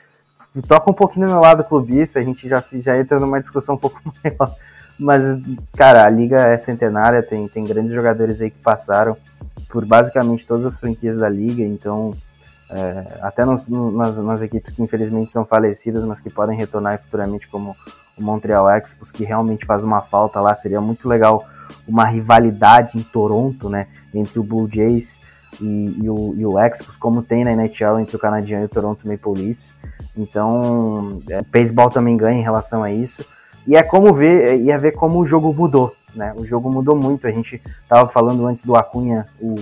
[0.68, 3.78] toca um pouquinho no meu lado clubista, a gente já, já entra numa discussão um
[3.78, 4.56] pouco maior.
[4.98, 5.22] Mas,
[5.76, 9.18] cara, a liga é centenária, tem, tem grandes jogadores aí que passaram
[9.74, 12.14] por basicamente todas as franquias da liga, então
[12.70, 17.48] é, até nos, nas, nas, equipes que infelizmente são falecidas, mas que podem retornar futuramente,
[17.48, 17.76] como
[18.16, 21.48] o Montreal Expos, que realmente faz uma falta lá, seria muito legal
[21.88, 25.20] uma rivalidade em Toronto, né, entre o Blue Jays
[25.60, 28.70] e, e, o, e o Expos, como tem na NHL entre o Canadian e o
[28.70, 29.76] Toronto Maple Leafs.
[30.16, 33.26] Então, é, beisebol também ganha em relação a isso.
[33.66, 36.34] E é como ver, e é ver como o jogo mudou, né?
[36.36, 37.28] O jogo mudou muito.
[37.28, 39.56] A gente estava falando antes do Acunha, o,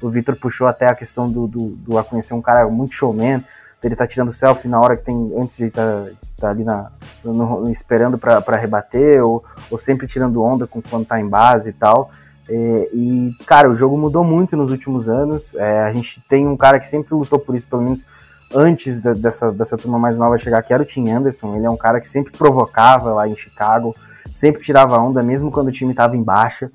[0.00, 3.44] o Vitor puxou até a questão do, do, do Acunha ser um cara muito showman,
[3.82, 6.04] ele tá tirando selfie na hora que tem, antes de tá,
[6.38, 6.92] tá ali na,
[7.24, 11.72] no, esperando para rebater, ou, ou sempre tirando onda com quando tá em base e
[11.72, 12.10] tal.
[12.48, 15.54] É, e, cara, o jogo mudou muito nos últimos anos.
[15.56, 18.06] É, a gente tem um cara que sempre lutou por isso, pelo menos
[18.54, 21.56] antes de, dessa, dessa turma mais nova chegar, que era o Tim Anderson.
[21.56, 23.94] Ele é um cara que sempre provocava lá em Chicago,
[24.34, 26.70] sempre tirava onda, mesmo quando o time estava em baixa.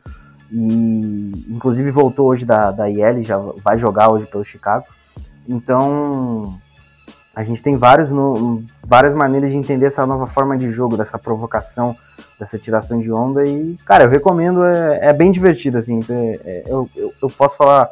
[0.51, 4.85] E inclusive voltou hoje da, da IL, já vai jogar hoje pelo Chicago.
[5.47, 6.57] Então
[7.37, 11.19] a gente tem vários no, várias maneiras de entender essa nova forma de jogo, dessa
[11.19, 11.95] provocação,
[12.39, 13.45] dessa tiração de onda.
[13.45, 15.99] E, cara, eu recomendo, é, é bem divertido, assim.
[16.09, 17.91] É, é, eu, eu, eu posso falar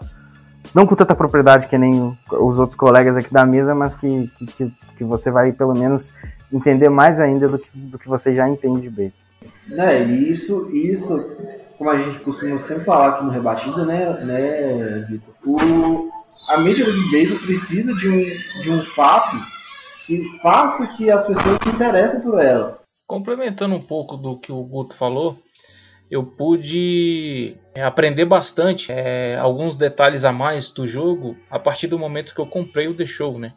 [0.73, 4.71] não com tanta propriedade que nem os outros colegas aqui da mesa, mas que, que,
[4.97, 6.13] que você vai pelo menos
[6.51, 9.19] entender mais ainda do que, do que você já entende de beisebol.
[9.71, 11.23] É, e isso, isso,
[11.77, 15.33] como a gente costuma sempre falar aqui no Rebatido, né, né Vitor?
[15.43, 16.09] O,
[16.49, 19.37] a mídia de beisebol precisa de um, de um fato
[20.05, 22.79] que faça que as pessoas se interessem por ela.
[23.07, 25.37] Complementando um pouco do que o Guto falou,
[26.09, 31.99] eu pude é, aprender bastante é, alguns detalhes a mais do jogo a partir do
[31.99, 33.53] momento que eu comprei o The Show, né?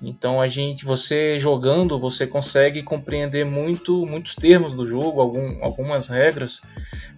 [0.00, 6.08] Então a gente, você jogando, você consegue compreender muito, muitos termos do jogo, algum, algumas
[6.08, 6.62] regras,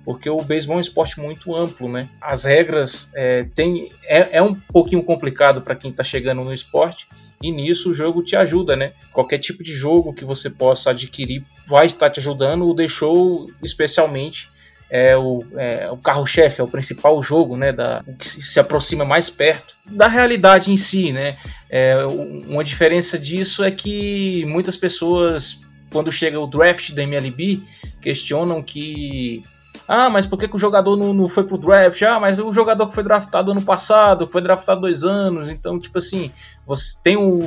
[0.02, 2.08] porque o beisebol é um esporte muito amplo, né?
[2.20, 7.06] As regras é, tem, é, é um pouquinho complicado para quem está chegando no esporte,
[7.42, 8.92] e nisso o jogo te ajuda, né?
[9.12, 12.66] Qualquer tipo de jogo que você possa adquirir vai estar te ajudando.
[12.66, 14.50] O Show, especialmente,
[14.90, 19.30] é o, é, o carro-chefe, é o principal jogo, né, da, que se aproxima mais
[19.30, 21.36] perto da realidade em si, né.
[21.70, 27.62] É, uma diferença disso é que muitas pessoas, quando chega o draft da MLB,
[28.02, 29.44] questionam que
[29.86, 32.00] ah, mas por que, que o jogador não, não foi pro draft?
[32.02, 35.48] Ah, mas o jogador que foi draftado ano passado, que foi draftado dois anos.
[35.48, 36.30] Então, tipo assim,
[36.64, 37.42] você tem o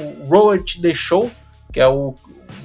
[0.81, 1.31] The Show,
[1.71, 2.15] que é o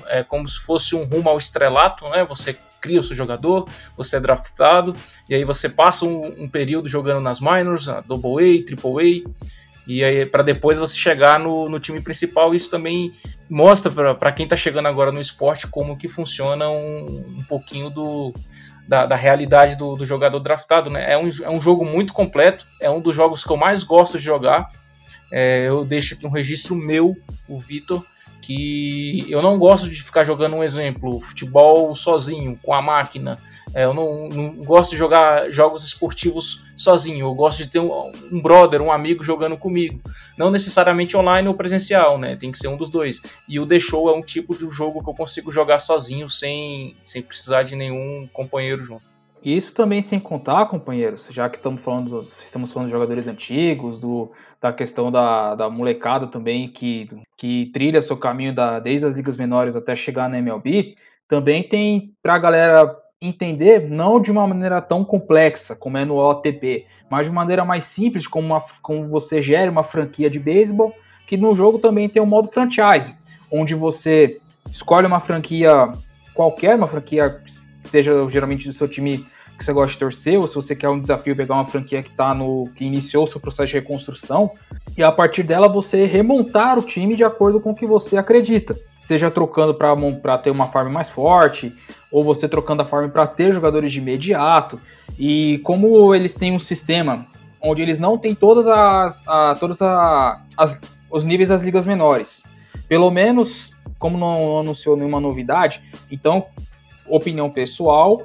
[0.08, 2.24] é como se fosse um rumo ao estrelato, né?
[2.24, 4.96] Você cria o seu jogador, você é draftado,
[5.28, 9.30] e aí você passa um, um período jogando nas minors, na Double A, Triple A,
[9.88, 12.54] e aí para depois você chegar no, no, time principal.
[12.54, 13.10] Isso também
[13.48, 18.34] mostra para quem está chegando agora no esporte como que funciona um, um pouquinho do,
[18.86, 20.90] da, da realidade do, do, jogador draftado.
[20.90, 21.10] Né?
[21.12, 24.18] É, um, é um jogo muito completo, é um dos jogos que eu mais gosto
[24.18, 24.68] de jogar.
[25.32, 27.16] É, eu deixo aqui um registro meu,
[27.48, 28.04] o Vitor,
[28.40, 33.38] que eu não gosto de ficar jogando um exemplo, futebol sozinho, com a máquina.
[33.74, 37.26] É, eu não, não, gosto de jogar jogos esportivos sozinho.
[37.26, 40.00] Eu gosto de ter um, um, brother, um amigo jogando comigo.
[40.36, 42.36] Não necessariamente online ou presencial, né?
[42.36, 43.22] Tem que ser um dos dois.
[43.46, 46.96] E o The Show é um tipo de jogo que eu consigo jogar sozinho, sem,
[47.02, 49.02] sem precisar de nenhum companheiro junto.
[49.44, 54.32] Isso também sem contar, companheiros, já que estamos falando, estamos falando de jogadores antigos, do,
[54.60, 59.36] da questão da, da molecada também, que, que trilha seu caminho da, desde as ligas
[59.36, 60.96] menores até chegar na MLB,
[61.28, 66.16] também tem para a galera entender, não de uma maneira tão complexa como é no
[66.16, 70.92] OTP, mas de maneira mais simples, como, uma, como você gera uma franquia de beisebol,
[71.26, 73.14] que no jogo também tem um modo franchise,
[73.50, 74.38] onde você
[74.70, 75.92] escolhe uma franquia
[76.34, 77.40] qualquer, uma franquia
[77.84, 79.24] seja geralmente do seu time
[79.58, 82.10] que você gosta de torcer, ou se você quer um desafio pegar uma franquia que
[82.12, 84.52] tá no que iniciou o seu processo de reconstrução,
[84.96, 88.76] e a partir dela você remontar o time de acordo com o que você acredita.
[89.02, 91.72] Seja trocando para ter uma farm mais forte,
[92.10, 94.80] ou você trocando a farm para ter jogadores de imediato.
[95.18, 97.26] E como eles têm um sistema
[97.60, 102.42] onde eles não têm todas as, a, todas a, as, os níveis das ligas menores,
[102.88, 106.46] pelo menos como não anunciou nenhuma novidade, então
[107.08, 108.22] opinião pessoal,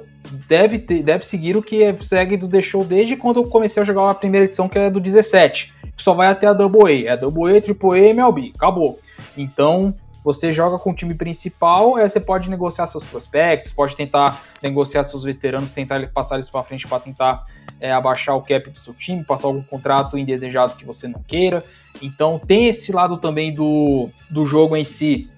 [0.48, 3.86] deve, ter, deve seguir o que segue do The Show desde quando eu comecei a
[3.86, 5.72] jogar a primeira edição, que é do 17.
[5.96, 7.12] Que só vai até a Double A.
[7.12, 8.52] É Double A, Triple A e MLB.
[8.56, 8.98] Acabou.
[9.36, 14.42] Então, você joga com o time principal, aí você pode negociar seus prospectos, pode tentar
[14.62, 17.44] negociar seus veteranos, tentar passar eles para frente para tentar
[17.78, 21.62] é, abaixar o cap do seu time, passar algum contrato indesejado que você não queira.
[22.00, 25.30] Então tem esse lado também do, do jogo em si,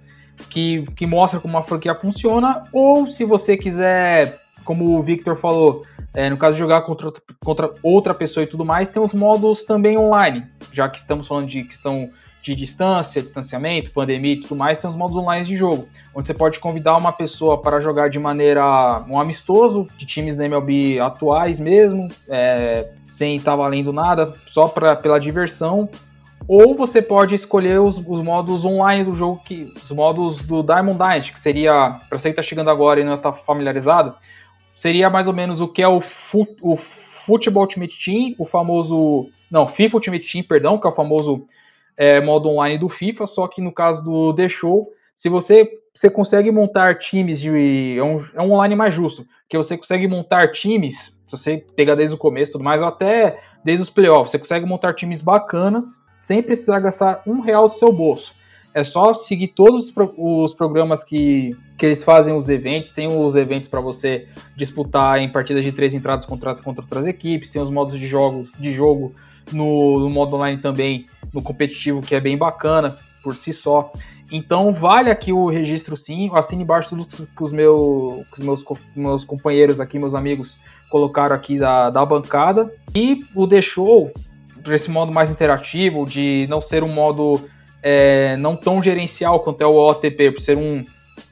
[0.49, 5.87] que, que mostra como a franquia funciona, ou se você quiser como o Victor falou,
[6.13, 9.63] é, no caso de jogar contra, contra outra pessoa e tudo mais, tem os modos
[9.63, 12.11] também online, já que estamos falando de questão
[12.43, 16.35] de distância, distanciamento, pandemia e tudo mais, tem os modos online de jogo, onde você
[16.35, 21.59] pode convidar uma pessoa para jogar de maneira um amistoso, de times da MLB atuais
[21.59, 25.89] mesmo, é, sem estar tá valendo nada, só pra, pela diversão,
[26.47, 30.99] ou você pode escolher os, os, modos online do jogo, que, os modos do Diamond
[30.99, 34.15] Dynasty, que seria, para você que está chegando agora e não está familiarizado,
[34.77, 39.29] seria mais ou menos o que é o, fut, o Football Ultimate Team, o famoso.
[39.51, 41.47] Não, FIFA Ultimate Team, perdão, que é o famoso
[41.97, 46.11] é, modo online do FIFA, só que no caso do The Show, se você, você
[46.11, 47.97] consegue montar times de.
[47.99, 51.95] É um, é um online mais justo, que você consegue montar times, se você pegar
[51.95, 55.23] desde o começo e tudo mais, ou até desde os playoffs, você consegue montar times
[55.23, 58.35] bacanas sem precisar gastar um real do seu bolso.
[58.77, 62.91] É só seguir todos os programas que, que eles fazem os eventos.
[62.91, 67.49] Tem os eventos para você disputar em partidas de três entradas contra, contra outras equipes.
[67.49, 69.15] Tem os modos de jogo, de jogo
[69.51, 73.91] no, no modo online também, no competitivo, que é bem bacana por si só.
[74.31, 76.29] Então vale aqui o registro sim.
[76.35, 80.59] Assine embaixo tudo que os, meu, que os meus, meus companheiros aqui, meus amigos,
[80.91, 82.71] colocaram aqui da, da bancada.
[82.95, 84.13] E o deixou
[84.63, 87.41] para esse modo mais interativo, de não ser um modo
[87.89, 90.85] é, não tão gerencial quanto é o OTP, por ser um,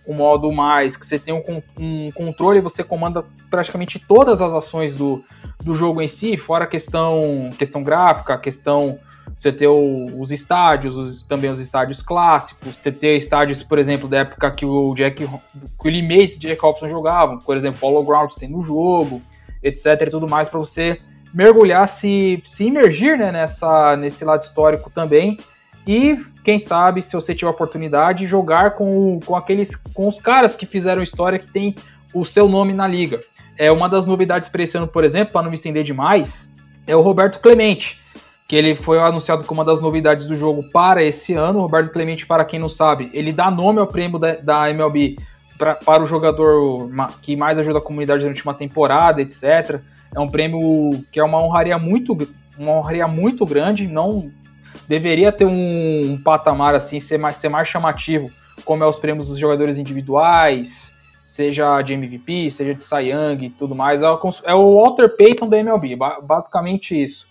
[0.07, 1.43] um modo mais que você tem um,
[1.77, 5.25] um controle e você comanda praticamente todas as ações do,
[5.65, 9.01] do jogo em si, fora a questão, questão gráfica, a questão
[9.37, 14.07] você ter o, os estádios, os, também os estádios clássicos, você ter estádios, por exemplo,
[14.07, 18.05] da época que o Jack, que o Limate e Jack Robson jogavam, por exemplo, Polo
[18.05, 19.21] Grounds tem no jogo,
[19.61, 21.01] etc e tudo mais, para você
[21.35, 25.37] mergulhar, se, se imergir né, nessa, nesse lado histórico também
[25.87, 30.57] e quem sabe, se você tiver a oportunidade, jogar com, com aqueles com os caras
[30.57, 31.75] que fizeram história que tem
[32.13, 33.21] o seu nome na liga.
[33.57, 36.53] É uma das novidades para esse ano, por exemplo, para não me estender demais,
[36.87, 38.01] é o Roberto Clemente,
[38.49, 41.59] que ele foi anunciado como uma das novidades do jogo para esse ano.
[41.59, 45.17] O Roberto Clemente, para quem não sabe, ele dá nome ao prêmio da, da MLB
[45.57, 46.91] pra, para o jogador
[47.23, 49.81] que mais ajuda a comunidade durante uma temporada, etc.
[50.15, 52.17] É um prêmio que é uma honraria muito,
[52.59, 54.31] uma honraria muito grande, não
[54.89, 58.31] deveria ter um, um, patamar assim, ser mais, ser mais chamativo,
[58.65, 60.93] como é os prêmios dos jogadores individuais,
[61.25, 64.03] seja de MVP, seja de Cy Young e tudo mais.
[64.03, 67.27] É o, é o Walter Payton da MLB, basicamente isso.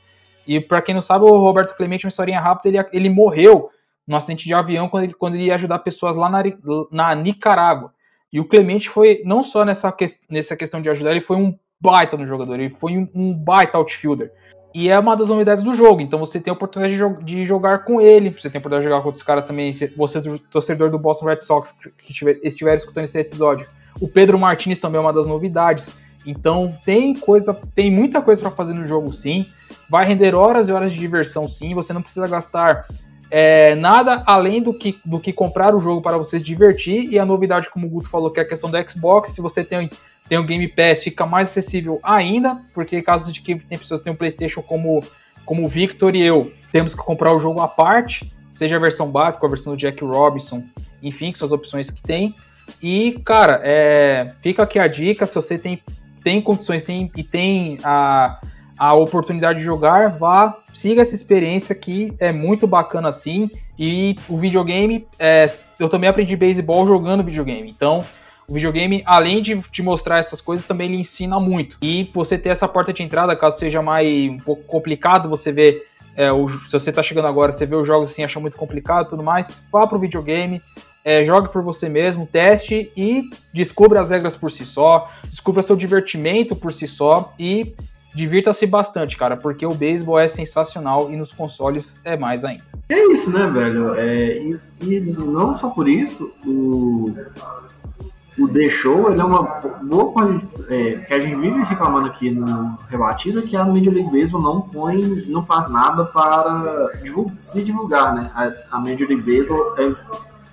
[0.46, 3.70] E para quem não sabe, o Roberto Clemente, uma historinha rápida, ele, ele morreu
[4.06, 6.44] no acidente de avião quando ele, quando ele ia ajudar pessoas lá na,
[6.92, 7.94] na Nicarágua.
[8.32, 9.96] E o Clemente foi, não só nessa,
[10.30, 13.78] nessa questão de ajudar, ele foi um baita no jogador, ele foi um, um baita
[13.78, 14.32] outfielder.
[14.74, 16.02] E é uma das novidades do jogo.
[16.02, 18.32] Então você tem a oportunidade de, de jogar com ele.
[18.32, 19.72] Você tem a oportunidade de jogar com outros caras também.
[19.96, 23.68] Você, torcedor do Boston Red Sox, que estiver, estiver escutando esse episódio.
[24.02, 25.94] O Pedro Martinez também é uma das novidades.
[26.26, 29.46] Então tem coisa, tem muita coisa para fazer no jogo sim.
[29.90, 31.76] Vai render horas e horas de diversão sim.
[31.76, 32.88] Você não precisa gastar
[33.30, 37.12] é, nada além do que, do que comprar o jogo para você se divertir.
[37.12, 39.30] E a novidade, como o Guto falou, que é a questão do Xbox.
[39.30, 39.90] Se você tem
[40.28, 44.06] tem o Game Pass, fica mais acessível ainda, porque caso de que tem pessoas que
[44.06, 45.04] têm um PlayStation como,
[45.46, 49.10] como o Victor e eu, temos que comprar o jogo à parte, seja a versão
[49.10, 50.64] básica, a versão do Jack Robinson,
[51.02, 52.36] enfim, que são as opções que tem.
[52.82, 55.82] E, cara, é, fica aqui a dica, se você tem,
[56.24, 58.40] tem condições tem, e tem a,
[58.78, 63.50] a oportunidade de jogar, vá, siga essa experiência que é muito bacana assim.
[63.78, 67.70] E o videogame, é, eu também aprendi beisebol jogando videogame.
[67.70, 68.06] Então,
[68.48, 71.78] o videogame, além de te mostrar essas coisas, também lhe ensina muito.
[71.82, 75.84] E você ter essa porta de entrada, caso seja mais um pouco complicado, você vê.
[76.16, 79.10] É, o, se você tá chegando agora, você vê os jogos assim, acha muito complicado
[79.10, 80.62] tudo mais, vá pro videogame,
[81.04, 85.76] é, jogue por você mesmo, teste e descubra as regras por si só, descubra seu
[85.76, 87.74] divertimento por si só e
[88.14, 92.64] divirta-se bastante, cara, porque o beisebol é sensacional e nos consoles é mais ainda.
[92.88, 93.96] É isso, né, velho?
[93.96, 97.12] É, e, e não só por isso, o,
[98.38, 99.44] o The Show ele é uma
[99.82, 104.12] boa coisa é, que a gente vive reclamando aqui no Rebatida que a Major League
[104.12, 108.32] Baseball não põe, não faz nada para divulgar, se divulgar, né?
[108.34, 109.96] A, a Major League Baseball é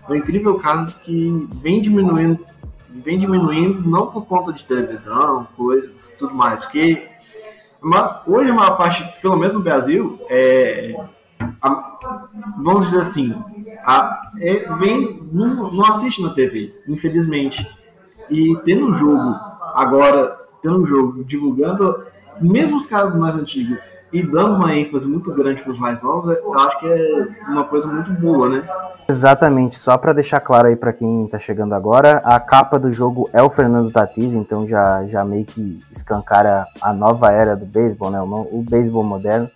[0.09, 2.45] um incrível caso que vem diminuindo,
[2.91, 7.07] vem diminuindo não por conta de televisão, coisas, tudo mais, porque
[7.83, 10.95] uma, hoje uma parte, pelo menos no Brasil, é,
[11.63, 13.35] a, vamos dizer assim,
[13.85, 17.67] a, é, vem, não, não assiste na TV, infelizmente.
[18.31, 19.35] E tendo um jogo,
[19.75, 22.05] agora, tendo um jogo divulgando,
[22.41, 23.79] mesmo os casos mais antigos,
[24.13, 27.65] e dando uma ênfase muito grande para os mais novos, eu acho que é uma
[27.65, 28.69] coisa muito boa, né?
[29.09, 33.29] Exatamente, só para deixar claro aí para quem está chegando agora, a capa do jogo
[33.33, 38.11] é o Fernando Tatis, então já, já meio que escancara a nova era do beisebol,
[38.11, 38.21] né?
[38.21, 39.51] O, o beisebol moderno.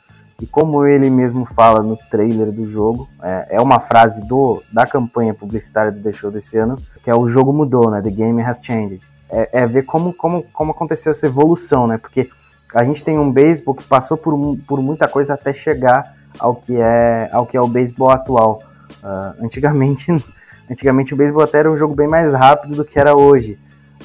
[0.44, 4.86] E como ele mesmo fala no trailer do jogo, é, é, uma frase do, da
[4.86, 8.02] campanha publicitária do The Show desse ano, que é o jogo mudou, né?
[8.02, 9.00] The game has changed.
[9.30, 11.96] É, é ver como, como, como aconteceu essa evolução, né?
[11.96, 12.28] Porque
[12.74, 14.36] a gente tem um beisebol que passou por,
[14.68, 18.62] por muita coisa até chegar ao que é, ao que é o beisebol atual.
[19.02, 20.12] Uh, antigamente,
[20.70, 23.58] antigamente o beisebol até era um jogo bem mais rápido do que era hoje,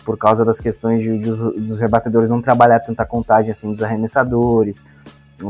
[0.06, 1.32] por causa das questões de, de,
[1.68, 4.86] dos rebatedores não trabalhar tanta contagem assim dos arremessadores,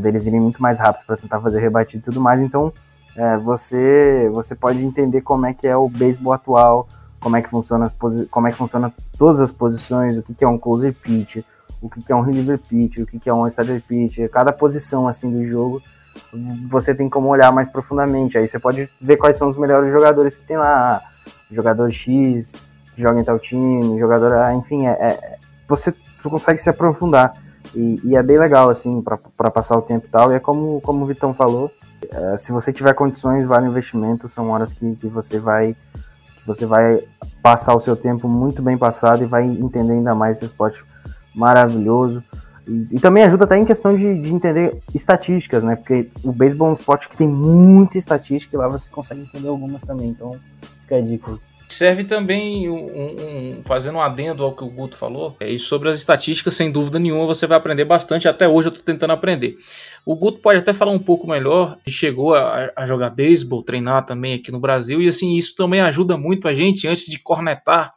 [0.02, 2.42] deles irem muito mais rápido para tentar fazer rebatido e tudo mais.
[2.42, 2.72] Então,
[3.16, 6.88] é, você você pode entender como é que é o beisebol atual,
[7.20, 7.96] como é que funciona as
[8.30, 11.38] como é que funciona todas as posições, o que, que é um closer pitch,
[11.82, 14.52] o que, que é um reliever pitch, o que, que é um starter pitch, cada
[14.52, 15.82] posição assim do jogo
[16.70, 18.38] você tem como olhar mais profundamente.
[18.38, 21.02] Aí você pode ver quais são os melhores jogadores que tem lá.
[21.52, 22.54] Jogador X,
[22.96, 24.52] joga em tal time, jogador.
[24.54, 25.38] Enfim, é, é
[25.68, 27.34] você consegue se aprofundar.
[27.76, 30.32] E, e é bem legal, assim, para passar o tempo e tal.
[30.32, 31.72] E é como, como o Vitão falou:
[32.12, 34.30] é, se você tiver condições, vale o investimento.
[34.30, 35.76] São horas que, que você vai.
[36.36, 37.04] Que você vai
[37.42, 40.84] passar o seu tempo muito bem passado e vai entender ainda mais esse esporte
[41.36, 42.24] maravilhoso.
[42.68, 45.76] E, e, também ajuda até em questão de, de, entender estatísticas, né?
[45.76, 49.48] Porque o beisebol é um esporte que tem muita estatística e lá você consegue entender
[49.48, 50.10] algumas também.
[50.10, 50.38] Então,
[50.82, 51.32] fica a dica.
[51.72, 55.90] Serve também um, um, fazendo um adendo ao que o Guto falou, é, e sobre
[55.90, 58.28] as estatísticas, sem dúvida nenhuma, você vai aprender bastante.
[58.28, 59.56] Até hoje eu estou tentando aprender.
[60.06, 61.78] O Guto pode até falar um pouco melhor.
[61.88, 66.18] Chegou a, a jogar beisebol, treinar também aqui no Brasil, e assim, isso também ajuda
[66.18, 67.94] muito a gente antes de cornetar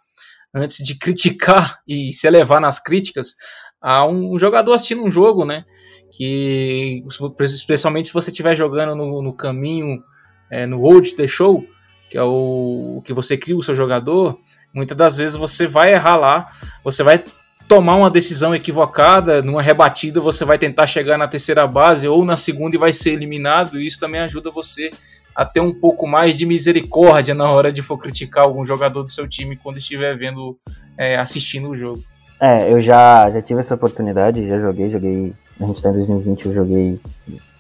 [0.55, 3.37] antes de criticar e se elevar nas críticas
[3.81, 5.65] a um jogador assistindo um jogo, né?
[6.11, 7.03] Que
[7.41, 10.03] especialmente se você estiver jogando no, no caminho,
[10.51, 11.65] é, no Old The Show,
[12.13, 14.39] que é o, que você cria o seu jogador,
[14.71, 16.47] muitas das vezes você vai errar lá,
[16.85, 17.25] você vai
[17.67, 22.37] tomar uma decisão equivocada, numa rebatida você vai tentar chegar na terceira base ou na
[22.37, 24.93] segunda e vai ser eliminado, e isso também ajuda você
[25.35, 29.11] a ter um pouco mais de misericórdia na hora de for criticar algum jogador do
[29.11, 30.59] seu time quando estiver vendo,
[30.99, 32.05] é, assistindo o jogo.
[32.39, 35.33] É, eu já, já tive essa oportunidade, já joguei, joguei.
[35.59, 37.01] A gente tá em 2020, eu joguei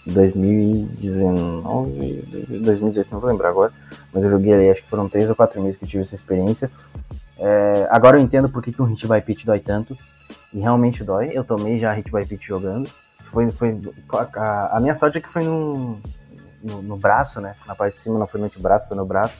[0.07, 2.24] 2019,
[2.61, 3.72] 2018, não vou lembrar agora,
[4.12, 6.14] mas eu joguei ali, acho que foram três ou quatro meses que eu tive essa
[6.14, 6.70] experiência.
[7.38, 9.96] É, agora eu entendo por que, que um hit by pitch dói tanto,
[10.53, 11.30] e realmente dói.
[11.32, 12.88] Eu tomei já hit by pitch jogando.
[13.30, 13.78] Foi, foi,
[14.36, 15.98] a, a minha sorte é que foi num,
[16.62, 17.55] no, no, braço, né?
[17.66, 19.34] Na parte de cima não foi no antebraço, foi no braço.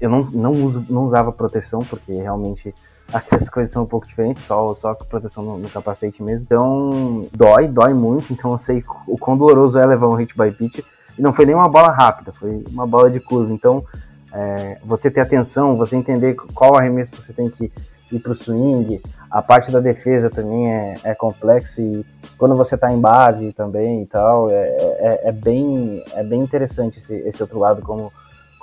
[0.00, 2.74] Eu não, não, uso, não usava proteção, porque realmente
[3.12, 6.42] aqui as coisas são um pouco diferentes, só, só com proteção no, no, capacete mesmo.
[6.42, 8.32] Então, dói, dói muito.
[8.32, 10.84] Então eu sei o quão doloroso é levar um hit by pitch.
[11.16, 13.52] E não foi nem uma bola rápida, foi uma bola de curva.
[13.52, 13.84] Então,
[14.32, 17.70] é, você ter atenção, você entender qual arremesso você tem que
[18.10, 22.04] ir para o swing, a parte da defesa também é, é complexo e
[22.36, 26.98] quando você está em base também e tal, é, é, é, bem, é bem interessante
[26.98, 28.12] esse, esse outro lado, como,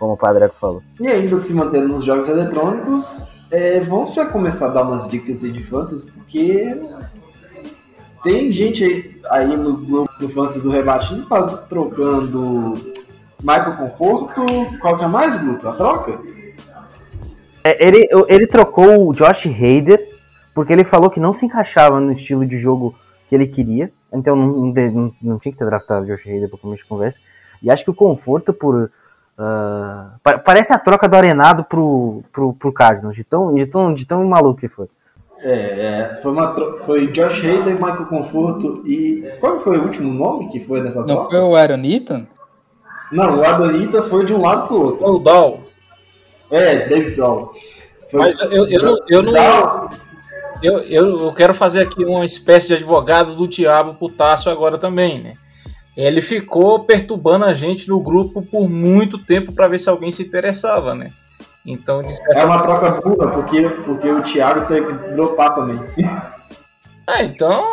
[0.01, 0.81] como o Padreco falou.
[0.99, 5.41] E ainda se mantendo nos jogos eletrônicos, é, vamos já começar a dar umas dicas
[5.41, 6.75] de fantasy, porque
[8.23, 11.27] tem gente aí, aí no grupo do fantasy do Rebatido
[11.69, 12.73] trocando
[13.43, 14.43] Michael Conforto,
[14.81, 15.69] qual que é mais, Guto?
[15.69, 16.19] A troca?
[17.63, 20.03] É, ele, ele trocou o Josh Hader
[20.55, 22.95] porque ele falou que não se encaixava no estilo de jogo
[23.29, 23.91] que ele queria.
[24.11, 26.89] Então não, não, não- não tinha que ter draftado o Josh Hader para começo de
[26.89, 27.19] conversa.
[27.61, 28.91] E acho que o conforto por.
[29.43, 33.93] Ah, pa- parece a troca do Arenado pro, pro, pro Cardinals, de tão, de, tão,
[33.93, 34.87] de tão maluco que foi.
[35.43, 36.53] É, é, foi, uma
[36.85, 39.27] foi Josh Hader, Michael Conforto e.
[39.39, 41.29] Qual foi o último nome que foi nessa Não troca?
[41.31, 42.27] foi o Aaron Ethan?
[43.11, 45.05] Não, o Adonita foi de um lado pro outro.
[45.05, 45.63] O Dow.
[46.51, 47.53] É, David Doll.
[48.11, 48.97] Foi- Mas eu, eu não.
[49.09, 49.89] Eu, não
[50.61, 54.77] eu, eu, eu quero fazer aqui uma espécie de advogado do diabo pro Tássio agora
[54.77, 55.33] também, né?
[55.95, 60.23] Ele ficou perturbando a gente no grupo por muito tempo para ver se alguém se
[60.23, 61.11] interessava, né?
[61.65, 65.79] Então, de certa É uma troca burra, porque, porque o Thiago teve que dropar também.
[67.05, 67.63] Ah, então.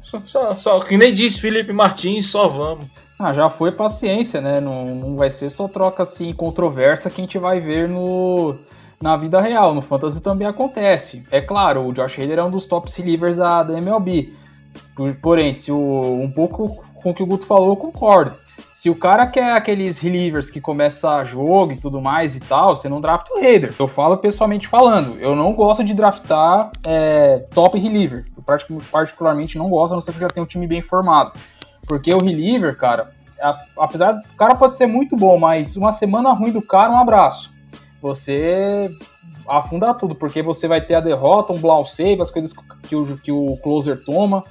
[0.00, 2.86] Só, só, só- que nem disse Felipe Martins, só vamos.
[3.18, 4.60] Ah, já foi paciência, né?
[4.60, 8.54] Não, não vai ser só troca assim controversa que a gente vai ver no,
[9.00, 9.74] na vida real.
[9.74, 11.24] No Fantasy também acontece.
[11.30, 14.34] É claro, o Josh Hader é um dos top relievers da, da MLB.
[14.94, 18.32] Por- Porém, se o, um pouco com o que o Guto falou, eu concordo.
[18.72, 22.88] Se o cara quer aqueles relievers que começa jogo e tudo mais e tal, você
[22.88, 23.72] não drafta o Hader.
[23.78, 28.24] Eu falo pessoalmente falando, eu não gosto de draftar é, top reliever.
[28.36, 31.32] Eu partic- particularmente não gosto, a não ser que já tenha um time bem formado.
[31.86, 33.12] Porque o reliever, cara,
[33.78, 37.52] apesar do cara pode ser muito bom, mas uma semana ruim do cara, um abraço.
[38.02, 38.90] Você
[39.48, 42.52] afunda tudo, porque você vai ter a derrota, um blow save, as coisas
[42.82, 44.42] que o, que o closer toma.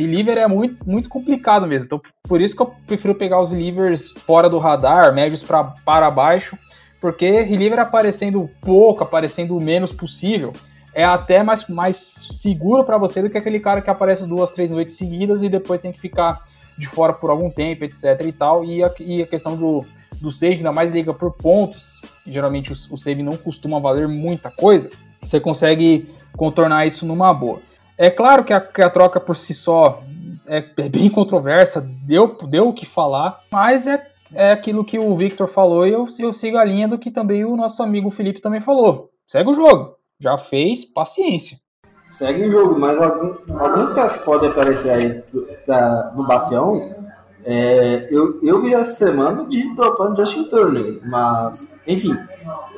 [0.00, 1.86] Reliever é muito, muito complicado mesmo.
[1.86, 6.10] Então, por isso que eu prefiro pegar os relievers fora do radar, médios pra, para
[6.10, 6.56] baixo,
[7.00, 10.52] porque reliever aparecendo pouco, aparecendo o menos possível,
[10.94, 11.96] é até mais, mais
[12.30, 15.80] seguro para você do que aquele cara que aparece duas, três noites seguidas e depois
[15.80, 16.44] tem que ficar
[16.78, 18.64] de fora por algum tempo, etc e tal.
[18.64, 19.84] E a, e a questão do,
[20.20, 24.50] do save, ainda mais liga por pontos, geralmente o, o save não costuma valer muita
[24.50, 24.90] coisa,
[25.20, 27.60] você consegue contornar isso numa boa.
[28.00, 30.02] É claro que a, que a troca por si só
[30.46, 35.46] é, bem controversa, deu, deu o que falar, mas é, é aquilo que o Victor
[35.46, 38.60] falou e eu, eu sigo a linha do que também o nosso amigo Felipe também
[38.62, 39.10] falou.
[39.26, 39.96] Segue o jogo.
[40.18, 41.58] Já fez, paciência.
[42.08, 45.22] Segue o jogo, mas algum- alguns caras que podem aparecer aí
[45.66, 46.94] da- no Bacião,
[47.44, 52.16] é, eu, eu vi essa semana de dropando Justin Turner, mas, enfim,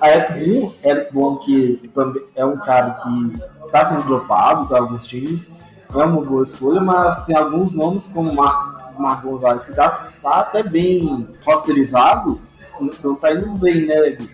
[0.01, 5.07] a F1 é bom que também é um cara que está sendo dropado para alguns
[5.07, 5.51] times,
[5.95, 10.41] é uma boa escolha, mas tem alguns nomes como Mar, Mar Gonzalez, que está tá
[10.41, 12.41] até bem rosterizado,
[12.81, 14.29] então tá indo bem, né, Vitor?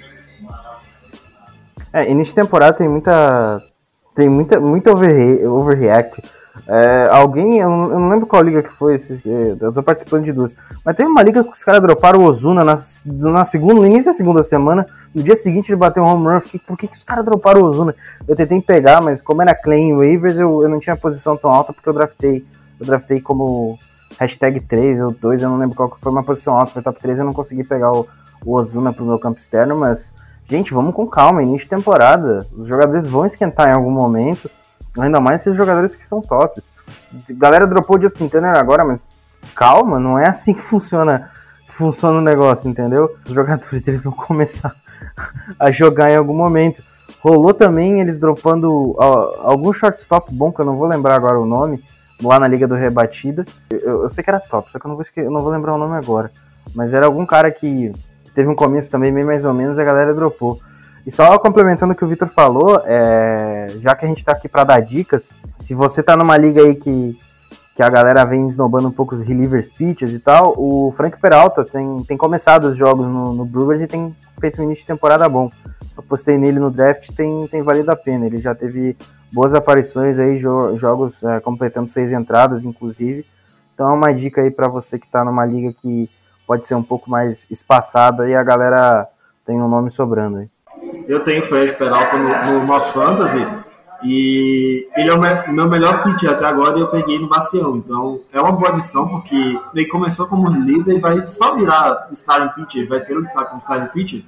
[1.92, 3.62] É, início de temporada tem muita.
[4.14, 6.22] Tem muita, muita overre- overreact.
[6.70, 9.82] É, alguém, eu não, eu não lembro qual liga que foi, se- se- eu tô
[9.82, 10.54] participando de duas.
[10.84, 14.10] Mas teve uma liga que os caras droparam o Ozuna na, na segunda, no início
[14.12, 14.86] da segunda semana.
[15.14, 16.40] No dia seguinte ele bateu um home run.
[16.40, 17.94] Fiquei, por que, que os caras droparam o Ozuna?
[18.26, 21.72] Eu tentei pegar, mas como era claim waivers, eu, eu não tinha posição tão alta
[21.72, 22.44] porque eu draftei.
[22.78, 23.78] Eu draftei como
[24.20, 27.00] hashtag 3 ou 2, eu não lembro qual que foi uma posição alta, foi top
[27.00, 28.06] 3, eu não consegui pegar o,
[28.44, 30.12] o Ozuna pro meu campo externo, mas
[30.50, 32.38] Gente, vamos com calma, início de temporada.
[32.56, 34.48] Os jogadores vão esquentar em algum momento.
[34.98, 36.60] Ainda mais esses jogadores que são top.
[37.12, 39.06] A galera dropou Justin Turner agora, mas
[39.54, 41.30] calma, não é assim que funciona,
[41.70, 43.16] funciona o negócio, entendeu?
[43.24, 44.74] Os jogadores eles vão começar
[45.58, 46.82] a jogar em algum momento.
[47.20, 51.46] Rolou também eles dropando ó, algum shortstop bom, que eu não vou lembrar agora o
[51.46, 51.82] nome,
[52.22, 53.44] lá na Liga do Rebatida.
[53.70, 55.74] Eu, eu sei que era top, só que eu não vou, eu não vou lembrar
[55.74, 56.30] o nome agora.
[56.74, 57.92] Mas era algum cara que
[58.34, 60.60] teve um começo também bem mais ou menos, a galera dropou.
[61.06, 64.48] E só complementando o que o Vitor falou, é, já que a gente tá aqui
[64.48, 67.18] para dar dicas, se você tá numa liga aí que,
[67.74, 71.64] que a galera vem esnobando um pouco os relievers pitchers e tal, o Frank Peralta
[71.64, 75.28] tem, tem começado os jogos no, no Brewers e tem feito um início de temporada
[75.28, 75.50] bom.
[75.96, 78.26] Eu postei nele no draft, tem, tem valido a pena.
[78.26, 78.96] Ele já teve
[79.32, 83.24] boas aparições aí, jo- jogos é, completando seis entradas, inclusive.
[83.74, 86.08] Então é uma dica aí para você que tá numa liga que
[86.46, 89.08] pode ser um pouco mais espaçada e a galera
[89.44, 90.48] tem um nome sobrando aí.
[91.08, 92.28] Eu tenho Fred Peralta no,
[92.60, 93.44] no nosso Fantasy
[94.04, 97.76] e ele é o me- meu melhor pitch até agora e eu peguei no Bacião.
[97.76, 102.54] Então é uma boa adição porque ele começou como líder e vai só virar starting
[102.60, 104.22] pitcher, vai ser o destaque como starting pitcher.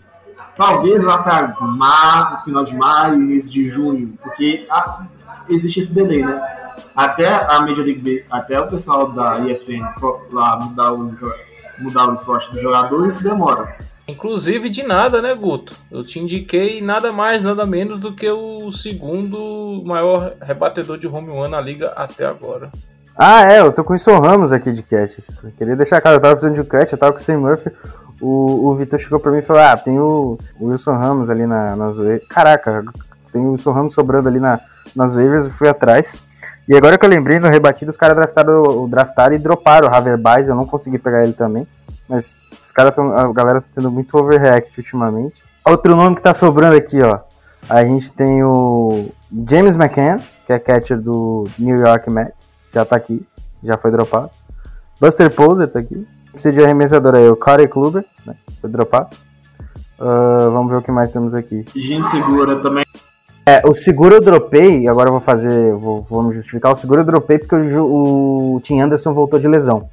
[0.57, 5.03] Talvez lá para no final de maio, início de junho, porque ah,
[5.49, 6.43] existe esse delay, né?
[6.97, 9.85] Até a Major League Ba- até o pessoal da ESPN
[10.33, 11.15] lá mudar o,
[11.79, 13.77] mudar o esporte dos jogadores demora.
[14.11, 15.77] Inclusive de nada, né, Guto?
[15.91, 21.31] Eu te indiquei nada mais, nada menos do que o segundo maior rebatedor de home
[21.31, 22.71] run na liga até agora.
[23.17, 25.19] Ah, é, eu tô com o Wilson Ramos aqui de catch.
[25.45, 27.39] Eu queria deixar claro, eu tava precisando de um catch, eu tava com o Sam
[27.39, 27.71] Murphy.
[28.21, 31.47] O, o Vitor chegou pra mim e falou: Ah, tem o, o Wilson Ramos ali
[31.47, 32.27] na, nas waivers.
[32.29, 32.85] Caraca,
[33.33, 34.59] tem o Wilson Ramos sobrando ali na,
[34.97, 36.17] nas waivers, eu fui atrás.
[36.69, 40.49] E agora que eu lembrei, no rebatido, os caras draftaram, draftaram e droparam o Haverbaez,
[40.49, 41.67] eu não consegui pegar ele também.
[42.11, 45.45] Mas os caras tão, a galera tá tendo muito overreact ultimamente.
[45.65, 47.21] Outro nome que tá sobrando aqui, ó.
[47.69, 49.11] A gente tem o
[49.49, 52.69] James McCann, que é catcher do New York Mets.
[52.75, 53.25] Já tá aqui,
[53.63, 54.31] já foi dropado.
[55.01, 56.05] Buster Posey tá aqui.
[56.33, 58.35] Precisa de arremessador aí, o Corey Kluber, né?
[58.61, 59.17] Foi dropado.
[60.01, 61.65] Ah, vamos ver o que mais temos aqui.
[61.77, 62.85] Jim Segura também.
[63.47, 66.73] É, o seguro eu dropei, agora eu vou fazer, vou, vou me justificar.
[66.73, 69.89] O seguro eu dropei porque o, o Tim Anderson voltou de lesão.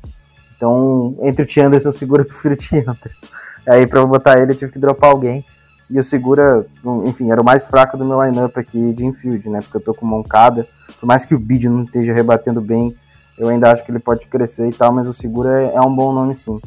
[0.58, 3.28] Então, entre o Anderson e o seguro, eu prefiro o Anderson.
[3.66, 5.45] Aí, pra eu botar ele, eu tive que dropar alguém.
[5.89, 6.66] E o segura,
[7.05, 9.60] enfim, era o mais fraco do meu lineup aqui de infield, né?
[9.62, 10.68] Porque eu tô com Moncada.
[10.99, 12.93] Por mais que o Bid não esteja rebatendo bem,
[13.38, 15.93] eu ainda acho que ele pode crescer e tal, mas o segura é, é um
[15.93, 16.60] bom nome sim.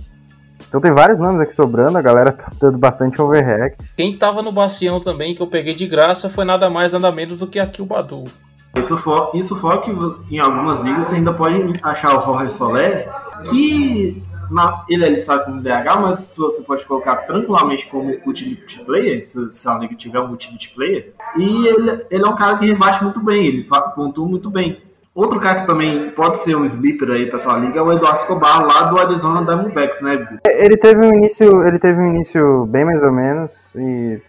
[0.68, 3.92] Então tem vários nomes aqui sobrando, a galera tá dando bastante overreact.
[3.96, 7.38] Quem tava no bacião também, que eu peguei de graça, foi nada mais, nada menos
[7.38, 8.24] do que aqui o Badu.
[8.78, 9.90] Isso for, isso for que
[10.32, 13.10] em algumas ligas você ainda pode achar o Jorge Soler,
[13.48, 18.80] que na, ele é listado como DH, mas se você pode colocar tranquilamente como utility
[18.84, 22.58] player, se, se a liga tiver um utility player, e ele, ele é um cara
[22.58, 24.78] que rebate muito bem, ele pontua muito bem.
[25.14, 28.20] Outro cara que também pode ser um sleeper aí pra sua liga é o Eduardo
[28.20, 30.38] Escobar, lá do Arizona Diamondbacks, né?
[30.46, 34.20] Ele teve um início, ele teve um início bem mais ou menos, e,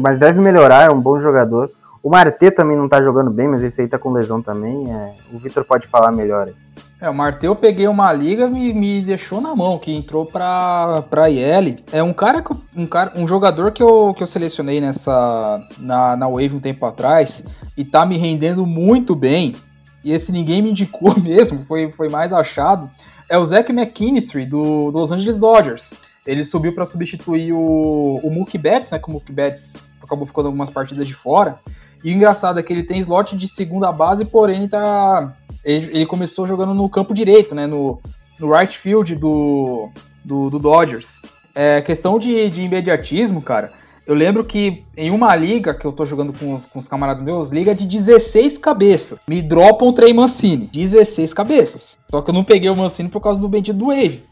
[0.00, 1.70] mas deve melhorar, é um bom jogador.
[2.02, 4.90] O Marte também não tá jogando bem, mas esse aí tá com lesão também.
[4.90, 6.48] é, o Vitor pode falar melhor.
[6.48, 6.54] aí.
[7.00, 10.26] É, o Marteu eu peguei uma liga e me, me deixou na mão, que entrou
[10.26, 11.78] pra, pra IL.
[11.92, 16.16] É um cara, que um cara, um jogador que eu, que eu selecionei nessa na,
[16.16, 17.44] na Wave um tempo atrás
[17.76, 19.54] e tá me rendendo muito bem.
[20.02, 22.90] E esse ninguém me indicou mesmo, foi, foi mais achado.
[23.28, 25.92] É o Zach McKinstry do, do Los Angeles Dodgers.
[26.26, 28.98] Ele subiu pra substituir o, o Mookie Betts, né?
[28.98, 31.60] Que o Mookie Betts acabou ficando algumas partidas de fora.
[32.02, 35.32] E o engraçado é que ele tem slot de segunda base, porém ele tá
[35.64, 37.66] ele, ele começou jogando no campo direito, né?
[37.66, 38.00] No,
[38.38, 39.90] no right field do,
[40.24, 41.20] do, do Dodgers.
[41.54, 43.72] É, questão de, de imediatismo, cara.
[44.06, 47.22] Eu lembro que em uma liga que eu tô jogando com os, com os camaradas
[47.22, 49.18] meus, liga de 16 cabeças.
[49.28, 50.66] Me dropam o Trey Mancini.
[50.72, 51.98] 16 cabeças.
[52.10, 54.22] Só que eu não peguei o Mancini por causa do bendito do Wave.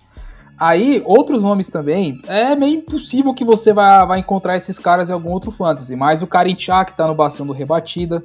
[0.59, 5.13] Aí, outros nomes também, é meio impossível que você vai, vai encontrar esses caras em
[5.13, 5.95] algum outro fantasy.
[5.95, 8.25] Mas o Karin Chá, que tá no bação do Rebatida.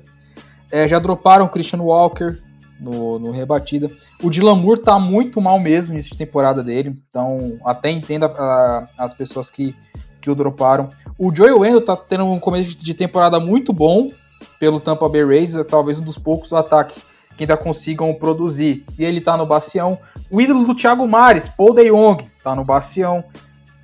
[0.72, 2.38] É, já droparam o Christian Walker
[2.82, 3.90] no, no Rebatida.
[4.22, 6.96] O Dylan Moore tá muito mal mesmo nessa temporada dele.
[7.08, 9.76] Então, até entendo a- a- as pessoas que,
[10.20, 10.90] que o droparam.
[11.18, 14.12] O Joey Wendell tá tendo um começo de temporada muito bom
[14.60, 15.56] pelo Tampa Bay Rays.
[15.56, 17.00] É talvez um dos poucos do ataque
[17.38, 18.84] que ainda consigam produzir.
[18.98, 19.98] E ele tá no bacião.
[20.30, 23.24] O ídolo do Thiago Mares, Paul De Jong, tá no bacião.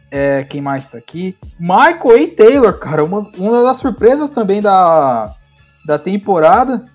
[0.09, 1.35] É, quem mais tá aqui?
[1.59, 2.35] Michael A.
[2.35, 5.35] Taylor, cara, uma, uma das surpresas também da,
[5.85, 6.85] da temporada,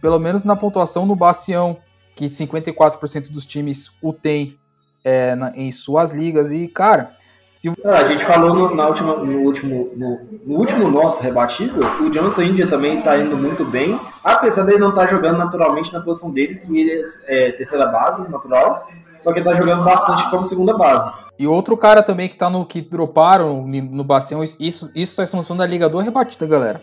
[0.00, 1.76] pelo menos na pontuação no bacião,
[2.16, 4.56] que 54% dos times o tem
[5.04, 6.50] é, na- em suas ligas.
[6.52, 7.12] E, cara,
[7.48, 11.80] se Ah, a gente falou no, na última, no, último, no, no último nosso rebatido,
[12.02, 16.00] o Jonathan India também está indo muito bem, apesar dele não estar jogando naturalmente na
[16.00, 18.88] posição dele, que ele é terceira base, natural,
[19.20, 21.10] só que ele está jogando bastante como segunda base.
[21.38, 25.46] E outro cara também que tá no que droparam no Bacião, isso, isso nós estamos
[25.46, 26.82] falando da Liga do Rebatida, galera.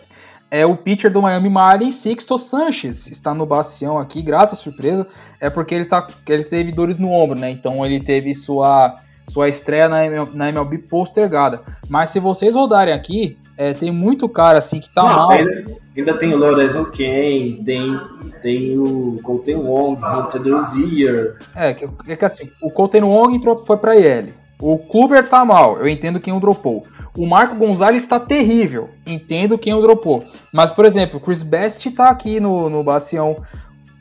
[0.50, 5.06] É o pitcher do Miami Marlins, Sixto Sanchez, está no Bacião aqui, grata surpresa,
[5.40, 7.50] é porque ele, tá, ele teve dores no ombro, né?
[7.50, 8.94] Então ele teve sua,
[9.28, 11.62] sua estreia na, ML na MLB postergada.
[11.88, 15.30] Mas se vocês rodarem aqui, é, tem muito cara assim que tá Não, mal.
[15.30, 15.64] ainda,
[15.96, 18.00] ainda tem o Lorenzo Ken, tem,
[18.42, 21.38] tem o Colton Wong, o Tedozier.
[21.54, 24.28] É, que, é que assim, o Colton Wong entrou, foi pra IL.
[24.60, 26.86] O Kluber tá mal, eu entendo quem o dropou.
[27.16, 30.24] O Marco Gonzalez tá terrível, entendo quem o dropou.
[30.52, 33.42] Mas, por exemplo, o Chris Best tá aqui no, no Bacião.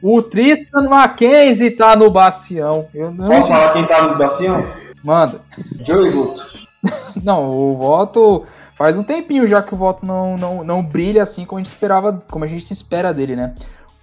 [0.01, 2.87] O Tristan Mackenzie tá no Bacião.
[2.93, 4.65] Eu não Posso falar quem tá no bacião?
[5.03, 5.41] Manda.
[5.85, 6.67] Joey Boot.
[7.23, 8.45] Não, o voto.
[8.75, 11.71] Faz um tempinho já que o voto não, não, não brilha assim como a gente
[11.71, 13.55] esperava, como a gente espera dele, né?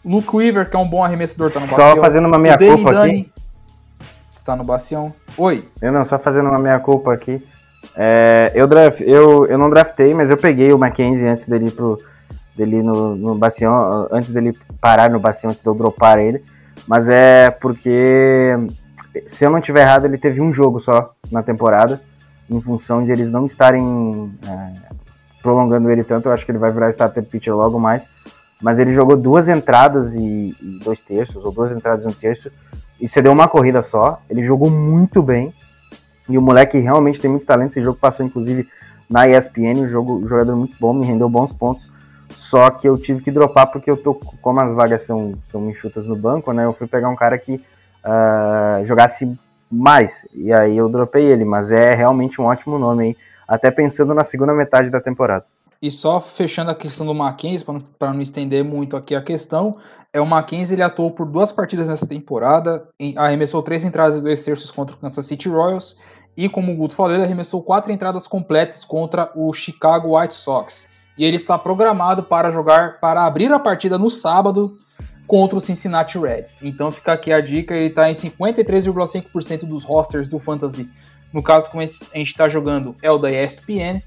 [0.03, 2.01] O Luke Weaver, que é um bom arremessador, tá no Só Bacião.
[2.01, 2.99] fazendo uma O meia Danny culpa aqui.
[2.99, 3.33] Dani
[4.31, 5.13] está no Bacião.
[5.37, 5.69] Oi.
[5.81, 7.47] Eu não, só fazendo uma meia culpa aqui.
[7.97, 11.73] É, eu, draft, eu, eu não draftei, mas eu peguei o Mackenzie antes dele ir
[11.73, 12.01] pro,
[12.57, 16.43] dele no, no Bacião, antes dele parar no Bacião, antes de eu dropar ele.
[16.87, 18.57] Mas é porque,
[19.27, 22.01] se eu não tiver errado, ele teve um jogo só na temporada,
[22.51, 24.73] em função de eles não estarem é,
[25.43, 26.29] prolongando ele tanto.
[26.29, 28.09] Eu acho que ele vai virar starter pitcher logo mais.
[28.61, 32.49] Mas ele jogou duas entradas e, e dois terços, ou duas entradas e um terço,
[33.01, 34.23] e cedeu uma corrida só.
[34.31, 35.53] Ele jogou muito bem.
[36.29, 37.73] E o moleque realmente tem muito talento.
[37.73, 38.69] Esse jogo passou, inclusive,
[39.09, 39.81] na ESPN.
[39.81, 41.91] Um jogo, jogador muito bom, me rendeu bons pontos.
[42.31, 46.07] Só que eu tive que dropar porque eu tô, como as vagas são, são enxutas
[46.07, 46.65] no banco, né?
[46.65, 49.39] Eu fui pegar um cara que uh, jogasse
[49.71, 50.27] mais.
[50.35, 53.17] E aí eu dropei ele, mas é realmente um ótimo nome aí.
[53.47, 55.45] Até pensando na segunda metade da temporada.
[55.83, 57.67] E só fechando a questão do Mackenzie,
[57.99, 59.79] para não, estender muito aqui a questão,
[60.13, 64.45] é o Mackenzie ele atuou por duas partidas nessa temporada, arremessou três entradas e dois
[64.45, 65.97] terços contra o Kansas City Royals,
[66.37, 70.89] e como o Guto falou, ele arremessou quatro entradas completas contra o Chicago White Sox.
[71.19, 74.79] E ele está programado para jogar, para abrir a partida no sábado
[75.27, 76.63] contra o Cincinnati Reds.
[76.63, 80.89] Então fica aqui a dica, ele está em 53,5% dos rosters do Fantasy.
[81.33, 84.01] No caso, como a gente está jogando, é o da ESPN.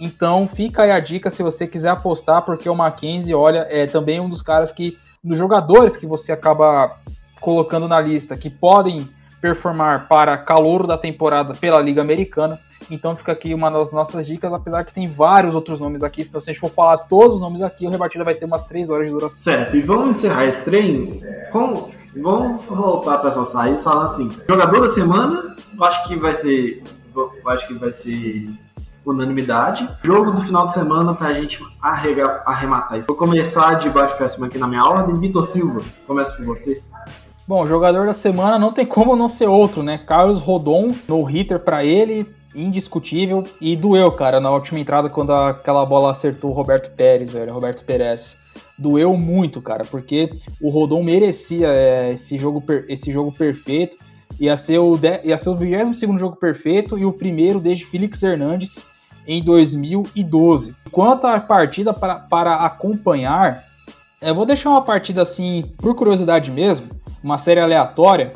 [0.00, 4.18] Então fica aí a dica se você quiser apostar, porque o Mackenzie, olha, é também
[4.18, 6.96] um dos caras que, dos jogadores que você acaba
[7.40, 9.06] colocando na lista, que podem
[9.40, 12.58] performar para calor da temporada pela Liga Americana.
[12.90, 16.22] Então fica aqui uma das nossas dicas, apesar que tem vários outros nomes aqui.
[16.22, 18.62] Então, se a gente for falar todos os nomes aqui, o rebatida vai ter umas
[18.64, 19.42] 3 horas de duração.
[19.42, 21.20] Certo, e vamos encerrar esse treino.
[21.52, 21.90] Com...
[22.16, 24.30] Vamos voltar para essas raízes falando assim.
[24.48, 26.82] Jogador da semana, eu acho que vai ser.
[27.14, 28.50] Eu acho que vai ser
[29.10, 29.88] unanimidade.
[30.02, 33.06] Jogo do final de semana pra gente arregar, arrematar isso.
[33.06, 35.14] Vou começar de baixo pra cima aqui na minha ordem.
[35.14, 36.82] Vitor Silva, começa com você.
[37.46, 39.98] Bom, jogador da semana não tem como não ser outro, né?
[39.98, 43.44] Carlos Rodon, no hitter para ele, indiscutível.
[43.60, 47.84] E doeu, cara, na última entrada quando aquela bola acertou o Roberto Pérez, velho, Roberto
[47.84, 48.36] Pérez.
[48.78, 50.30] Doeu muito, cara, porque
[50.60, 53.96] o Rodon merecia é, esse, jogo, esse jogo perfeito.
[54.38, 58.82] Ia ser o, ia ser o 22 jogo perfeito e o primeiro desde Felix Hernandes
[59.30, 60.74] em 2012.
[60.90, 63.62] Quanto à partida para, para acompanhar,
[64.20, 66.88] eu vou deixar uma partida assim, por curiosidade mesmo,
[67.22, 68.32] uma série aleatória,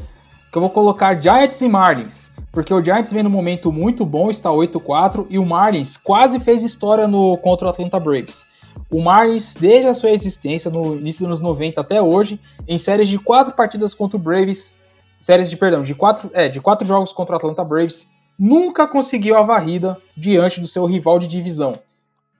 [0.52, 2.30] que eu vou colocar Giants e Marlins.
[2.52, 6.62] Porque o Giants vem num momento muito bom, está 8-4, e o Marlins quase fez
[6.62, 8.46] história no contra o Atlanta Braves.
[8.88, 12.38] O Marlins, desde a sua existência, no início dos anos 90 até hoje,
[12.68, 14.76] em séries de quatro partidas contra o Braves,
[15.18, 18.08] séries de, perdão, de quatro, é, de quatro jogos contra o Atlanta Braves,
[18.38, 21.78] nunca conseguiu a varrida diante do seu rival de divisão.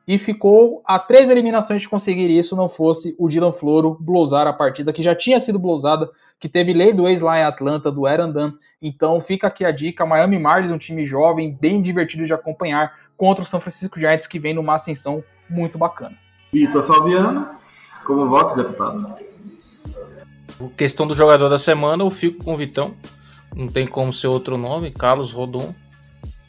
[0.07, 4.53] E ficou a três eliminações de conseguir isso, não fosse o Dylan Floro blousar a
[4.53, 8.03] partida, que já tinha sido blousada, que teve lei do ex lá em Atlanta, do
[8.03, 8.53] Dunn.
[8.83, 13.45] Então fica aqui a dica, Miami Marlins, um time jovem, bem divertido de acompanhar, contra
[13.45, 16.17] o São Francisco Giants, que vem numa ascensão muito bacana.
[16.53, 17.49] Vitor Salviano,
[18.05, 19.15] como voto, deputado?
[20.77, 22.95] Questão do jogador da semana, eu fico com o Vitão
[23.55, 25.75] não tem como ser outro nome, Carlos Rodon,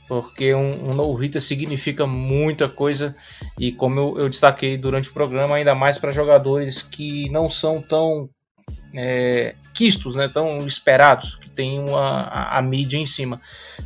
[0.07, 3.15] porque um, um no-hitter significa muita coisa
[3.59, 7.81] e como eu, eu, destaquei durante o programa, ainda mais para jogadores que não são
[7.81, 8.29] tão
[8.93, 13.41] é, quistos, né, tão esperados, que tem uma, a, a, mídia em cima.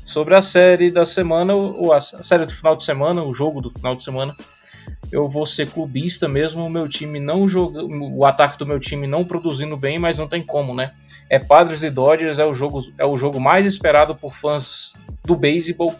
[0.05, 3.71] Sobre a série da semana, ou a, série do final de semana, o jogo do
[3.71, 4.35] final de semana,
[5.11, 9.07] eu vou ser clubista mesmo, o meu time não joga, o ataque do meu time
[9.07, 10.93] não produzindo bem, mas não tem como, né?
[11.29, 15.35] É Padres e Dodgers, é o jogo, é o jogo mais esperado por fãs do
[15.35, 15.95] beisebol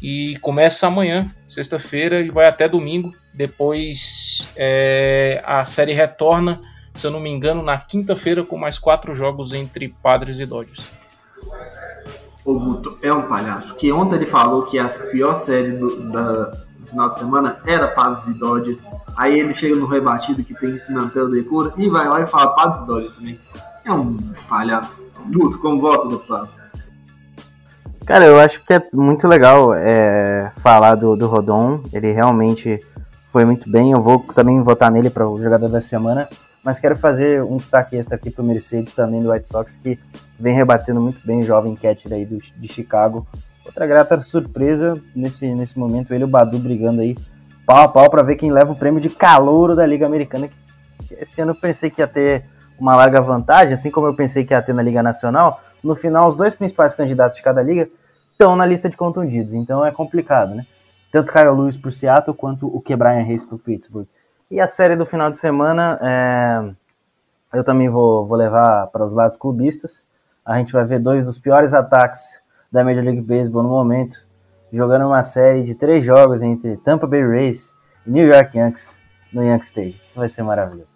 [0.00, 3.14] e começa amanhã, sexta-feira, e vai até domingo.
[3.34, 6.60] Depois é, a série retorna,
[6.94, 10.90] se eu não me engano, na quinta-feira com mais quatro jogos entre Padres e Dodgers.
[12.44, 16.52] O Guto é um palhaço, que ontem ele falou que a pior série do, da
[16.88, 18.80] final de semana era Padres e Dodgers.
[19.16, 22.54] Aí ele chega no rebatido que tem Nantelo de cura e vai lá e fala
[22.54, 23.38] Padres e Dodgers também.
[23.84, 24.16] É um
[24.48, 25.04] palhaço.
[25.32, 26.48] Guto, como voto, deputado?
[28.06, 31.80] Cara, eu acho que é muito legal é, falar do, do Rodon.
[31.92, 32.84] Ele realmente
[33.32, 33.92] foi muito bem.
[33.92, 36.28] Eu vou também votar nele para o jogador da semana.
[36.62, 39.98] Mas quero fazer um destaque extra aqui para o Mercedes, também do White Sox, que
[40.38, 43.26] vem rebatendo muito bem o jovem catcher aí do, de Chicago.
[43.64, 47.16] Outra grata surpresa nesse, nesse momento, ele e o Badu brigando aí
[47.64, 50.48] pau a pau para ver quem leva o prêmio de calouro da Liga Americana.
[51.06, 52.44] Que esse ano eu pensei que ia ter
[52.80, 55.60] uma larga vantagem, assim como eu pensei que ia ter na Liga Nacional.
[55.84, 57.88] No final, os dois principais candidatos de cada liga
[58.32, 60.66] estão na lista de contundidos, então é complicado, né?
[61.12, 64.06] Tanto Kyle Lewis para o Seattle quanto o que Brian Reis para o Pittsburgh.
[64.50, 67.58] E a série do final de semana, é...
[67.58, 70.06] eu também vou, vou levar para os lados clubistas.
[70.44, 74.24] A gente vai ver dois dos piores ataques da Major League Baseball no momento,
[74.72, 77.74] jogando uma série de três jogos entre Tampa Bay Rays
[78.06, 79.00] e New York Yankees
[79.32, 79.96] no Yankee Stadium.
[80.04, 80.89] Isso vai ser maravilhoso.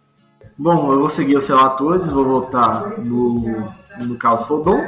[0.56, 3.66] Bom, eu vou seguir os relatores, vou voltar no,
[3.98, 4.80] no Carlos Rodon.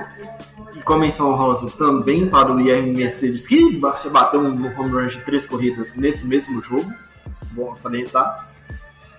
[0.76, 5.08] E com a menção rosa também para o IR Mercedes, que bateu um home run
[5.08, 6.88] de três corridas nesse mesmo jogo.
[7.50, 8.48] Bom salientar.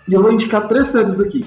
[0.07, 1.45] E eu vou indicar três séries aqui.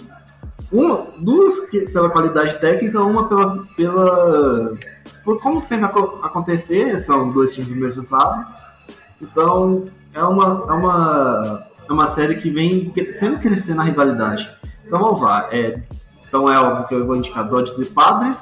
[0.70, 1.58] Uma, duas
[1.92, 4.78] pela qualidade técnica, uma pela, pela
[5.24, 5.86] por como sempre
[6.22, 8.46] acontecer, são dois times do mesmo estado.
[9.20, 14.59] Então, é uma, é uma, é uma série que vem sempre crescendo na rivalidade.
[14.90, 15.46] Então vamos lá.
[15.52, 15.78] É,
[16.26, 18.38] então é óbvio que eu vou indicar Dodgers e Padres.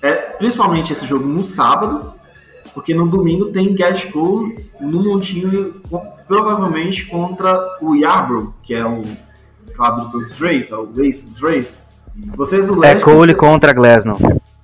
[0.00, 2.14] É, principalmente esse jogo no sábado,
[2.72, 3.74] porque no domingo tem
[4.12, 5.74] Cole no montinho,
[6.28, 9.02] provavelmente contra o Yarbrough, que é o
[9.76, 11.68] quadro dos Rays, é o Race dos Rays.
[12.36, 14.16] Vocês do É leste- Cole contra Glasnow.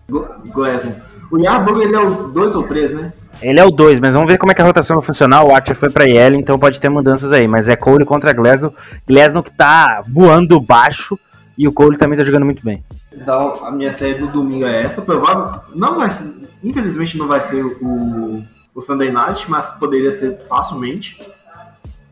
[0.09, 0.25] Gl-
[0.55, 0.93] Glasgow.
[1.33, 3.13] O Yarbrough ele é o 2 ou 3, né?
[3.43, 5.45] Ele é o 2, mas vamos ver como é que a rotação vai funcionar.
[5.45, 7.47] O Archer foi pra Yellen, então pode ter mudanças aí.
[7.47, 8.75] Mas é Cole contra Glasnow.
[9.07, 11.19] Glasnow que tá voando baixo
[11.57, 12.83] e o Cole também tá jogando muito bem.
[13.13, 15.03] Então, a minha série do domingo é essa.
[15.03, 16.25] Provável, não vai ser,
[16.63, 18.43] infelizmente não vai ser o,
[18.75, 21.19] o Sunday Night, mas poderia ser facilmente.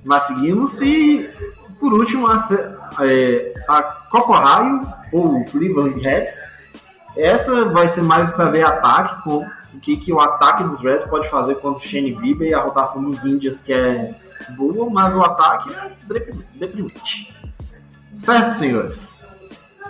[0.05, 1.29] Mas seguimos e,
[1.81, 2.47] por último, a,
[3.01, 6.35] é, a Copa Ohio, ou Cleveland Reds.
[7.16, 11.07] Essa vai ser mais para ver ataque, com o que, que o ataque dos Reds
[11.09, 14.14] pode fazer contra o Shane Bieber e a rotação dos Indians, que é
[14.57, 17.35] boa, mas o ataque é deprim- deprimente.
[18.25, 19.09] Certo, senhores?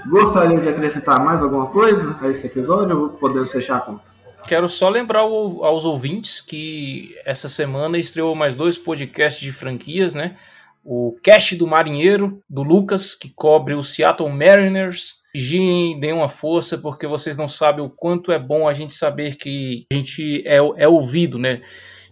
[0.07, 4.03] Gostariam de acrescentar mais alguma coisa a esse episódio ou podemos fechar a conta?
[4.47, 10.37] Quero só lembrar aos ouvintes que essa semana estreou mais dois podcasts de franquias, né?
[10.85, 15.24] O Cast do Marinheiro, do Lucas, que cobre o Seattle Mariners.
[15.35, 19.35] Vigiem, deem uma força, porque vocês não sabem o quanto é bom a gente saber
[19.35, 21.61] que a gente é, é ouvido, né?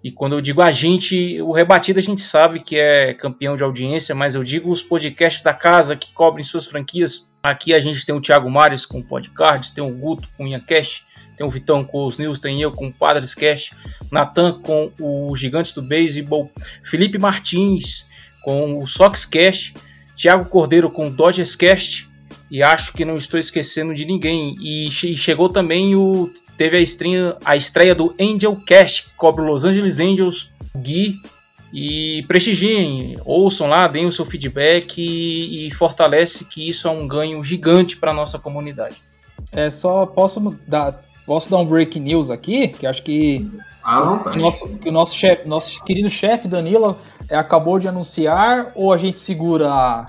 [0.03, 3.62] E quando eu digo a gente, o rebatido a gente sabe que é campeão de
[3.62, 7.33] audiência, mas eu digo os podcasts da casa que cobrem suas franquias.
[7.41, 10.47] Aqui a gente tem o Thiago Mares com o Podcards, tem o Guto com o
[10.49, 11.07] Inhacast,
[11.37, 13.77] tem o Vitão com os News, tem eu com o Padres Cast,
[14.11, 16.51] Natan com o Gigantes do Beisebol,
[16.83, 18.05] Felipe Martins
[18.43, 19.75] com o Sox Cast,
[20.16, 22.11] Thiago Cordeiro com o Dodgers Cast,
[22.53, 24.59] e acho que não estou esquecendo de ninguém.
[24.61, 26.30] E che- chegou também o.
[26.55, 30.78] Teve a estreia, a estreia do Angel Cast, que cobre o Los Angeles Angels, o
[30.78, 31.16] Gui.
[31.72, 37.09] E prestigiem, ouçam lá, deem o seu feedback e, e fortalece que isso é um
[37.09, 38.96] ganho gigante para nossa comunidade.
[39.50, 43.50] É só posso dar, posso dar um break news aqui, que acho que
[44.05, 44.38] vontade.
[44.38, 48.92] o nosso, que o nosso chefe, nosso querido chefe Danilo é, acabou de anunciar ou
[48.92, 50.07] a gente segura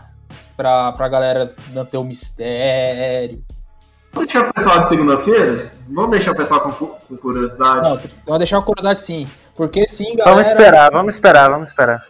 [0.55, 3.43] pra, pra galera não ter o mistério?
[4.13, 5.71] Vamos deixar o pessoal de segunda-feira?
[5.89, 7.81] Vamos deixar o pessoal com, com curiosidade?
[7.81, 10.31] Não, vou deixar a curiosidade sim, porque sim, galera.
[10.35, 12.03] Vamos esperar, vamos esperar, vamos esperar.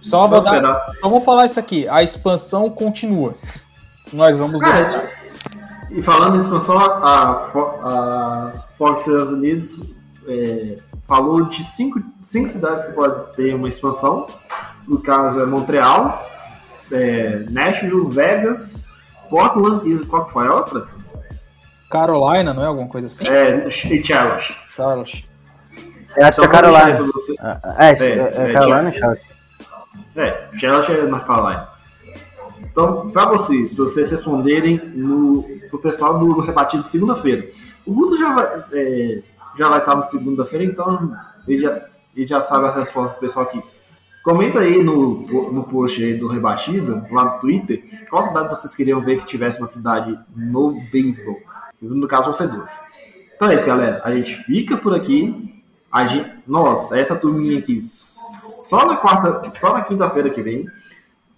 [0.00, 0.92] Só vou, Vamos dar, esperar.
[1.00, 3.34] só vou falar isso aqui, a expansão continua.
[4.12, 5.08] Nós vamos Ah.
[5.90, 9.80] E falando em expansão, a, a Fox Estados Unidos
[10.26, 14.26] é, falou de cinco, cinco cidades que podem ter uma expansão.
[14.86, 16.24] No caso é Montreal,
[16.92, 18.82] é, Nashville, Vegas,
[19.28, 20.86] Portland e qual que foi a outra?
[21.90, 23.26] Carolina, não é alguma coisa assim?
[23.26, 24.56] É, e Charlotte.
[24.74, 25.28] Charlotte.
[26.16, 27.10] Eu acho que é Então, Carolina.
[27.40, 29.26] Ah, É, é, É, é é, Carolina e Charlotte.
[30.16, 31.68] É, Charlotte é North Carolina.
[32.60, 37.48] Então, pra vocês, pra vocês responderem no, pro pessoal do rebatido de segunda-feira.
[37.84, 39.22] O Guto já vai, é,
[39.58, 41.16] já vai estar na segunda-feira, então
[41.48, 41.82] ele já,
[42.14, 43.62] ele já sabe as respostas do pessoal aqui.
[44.22, 45.16] Comenta aí no,
[45.50, 49.58] no post aí do rebatido, lá no Twitter, qual cidade vocês queriam ver que tivesse
[49.58, 51.40] uma cidade no beisebol.
[51.80, 52.70] No caso, ser duas.
[53.34, 54.02] Então é isso, galera.
[54.04, 55.62] A gente fica por aqui.
[55.90, 60.66] A gente, nossa, essa turminha aqui só na quarta, só na quinta-feira que vem.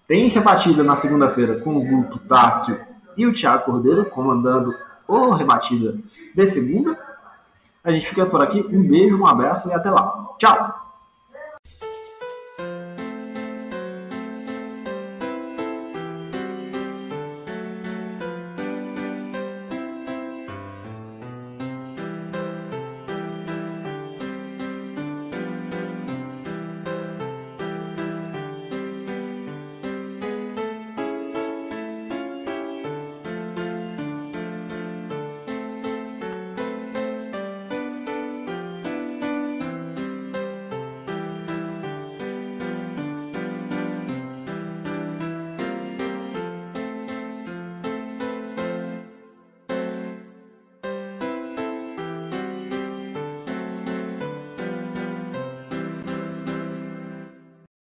[0.05, 2.77] Tem rebatida na segunda-feira com o Guto Tássio
[3.15, 4.75] e o Thiago Cordeiro comandando
[5.07, 5.95] o rebatida
[6.35, 6.99] de segunda.
[7.83, 8.59] A gente fica por aqui.
[8.69, 10.27] Um beijo, um abraço e até lá.
[10.37, 10.82] Tchau!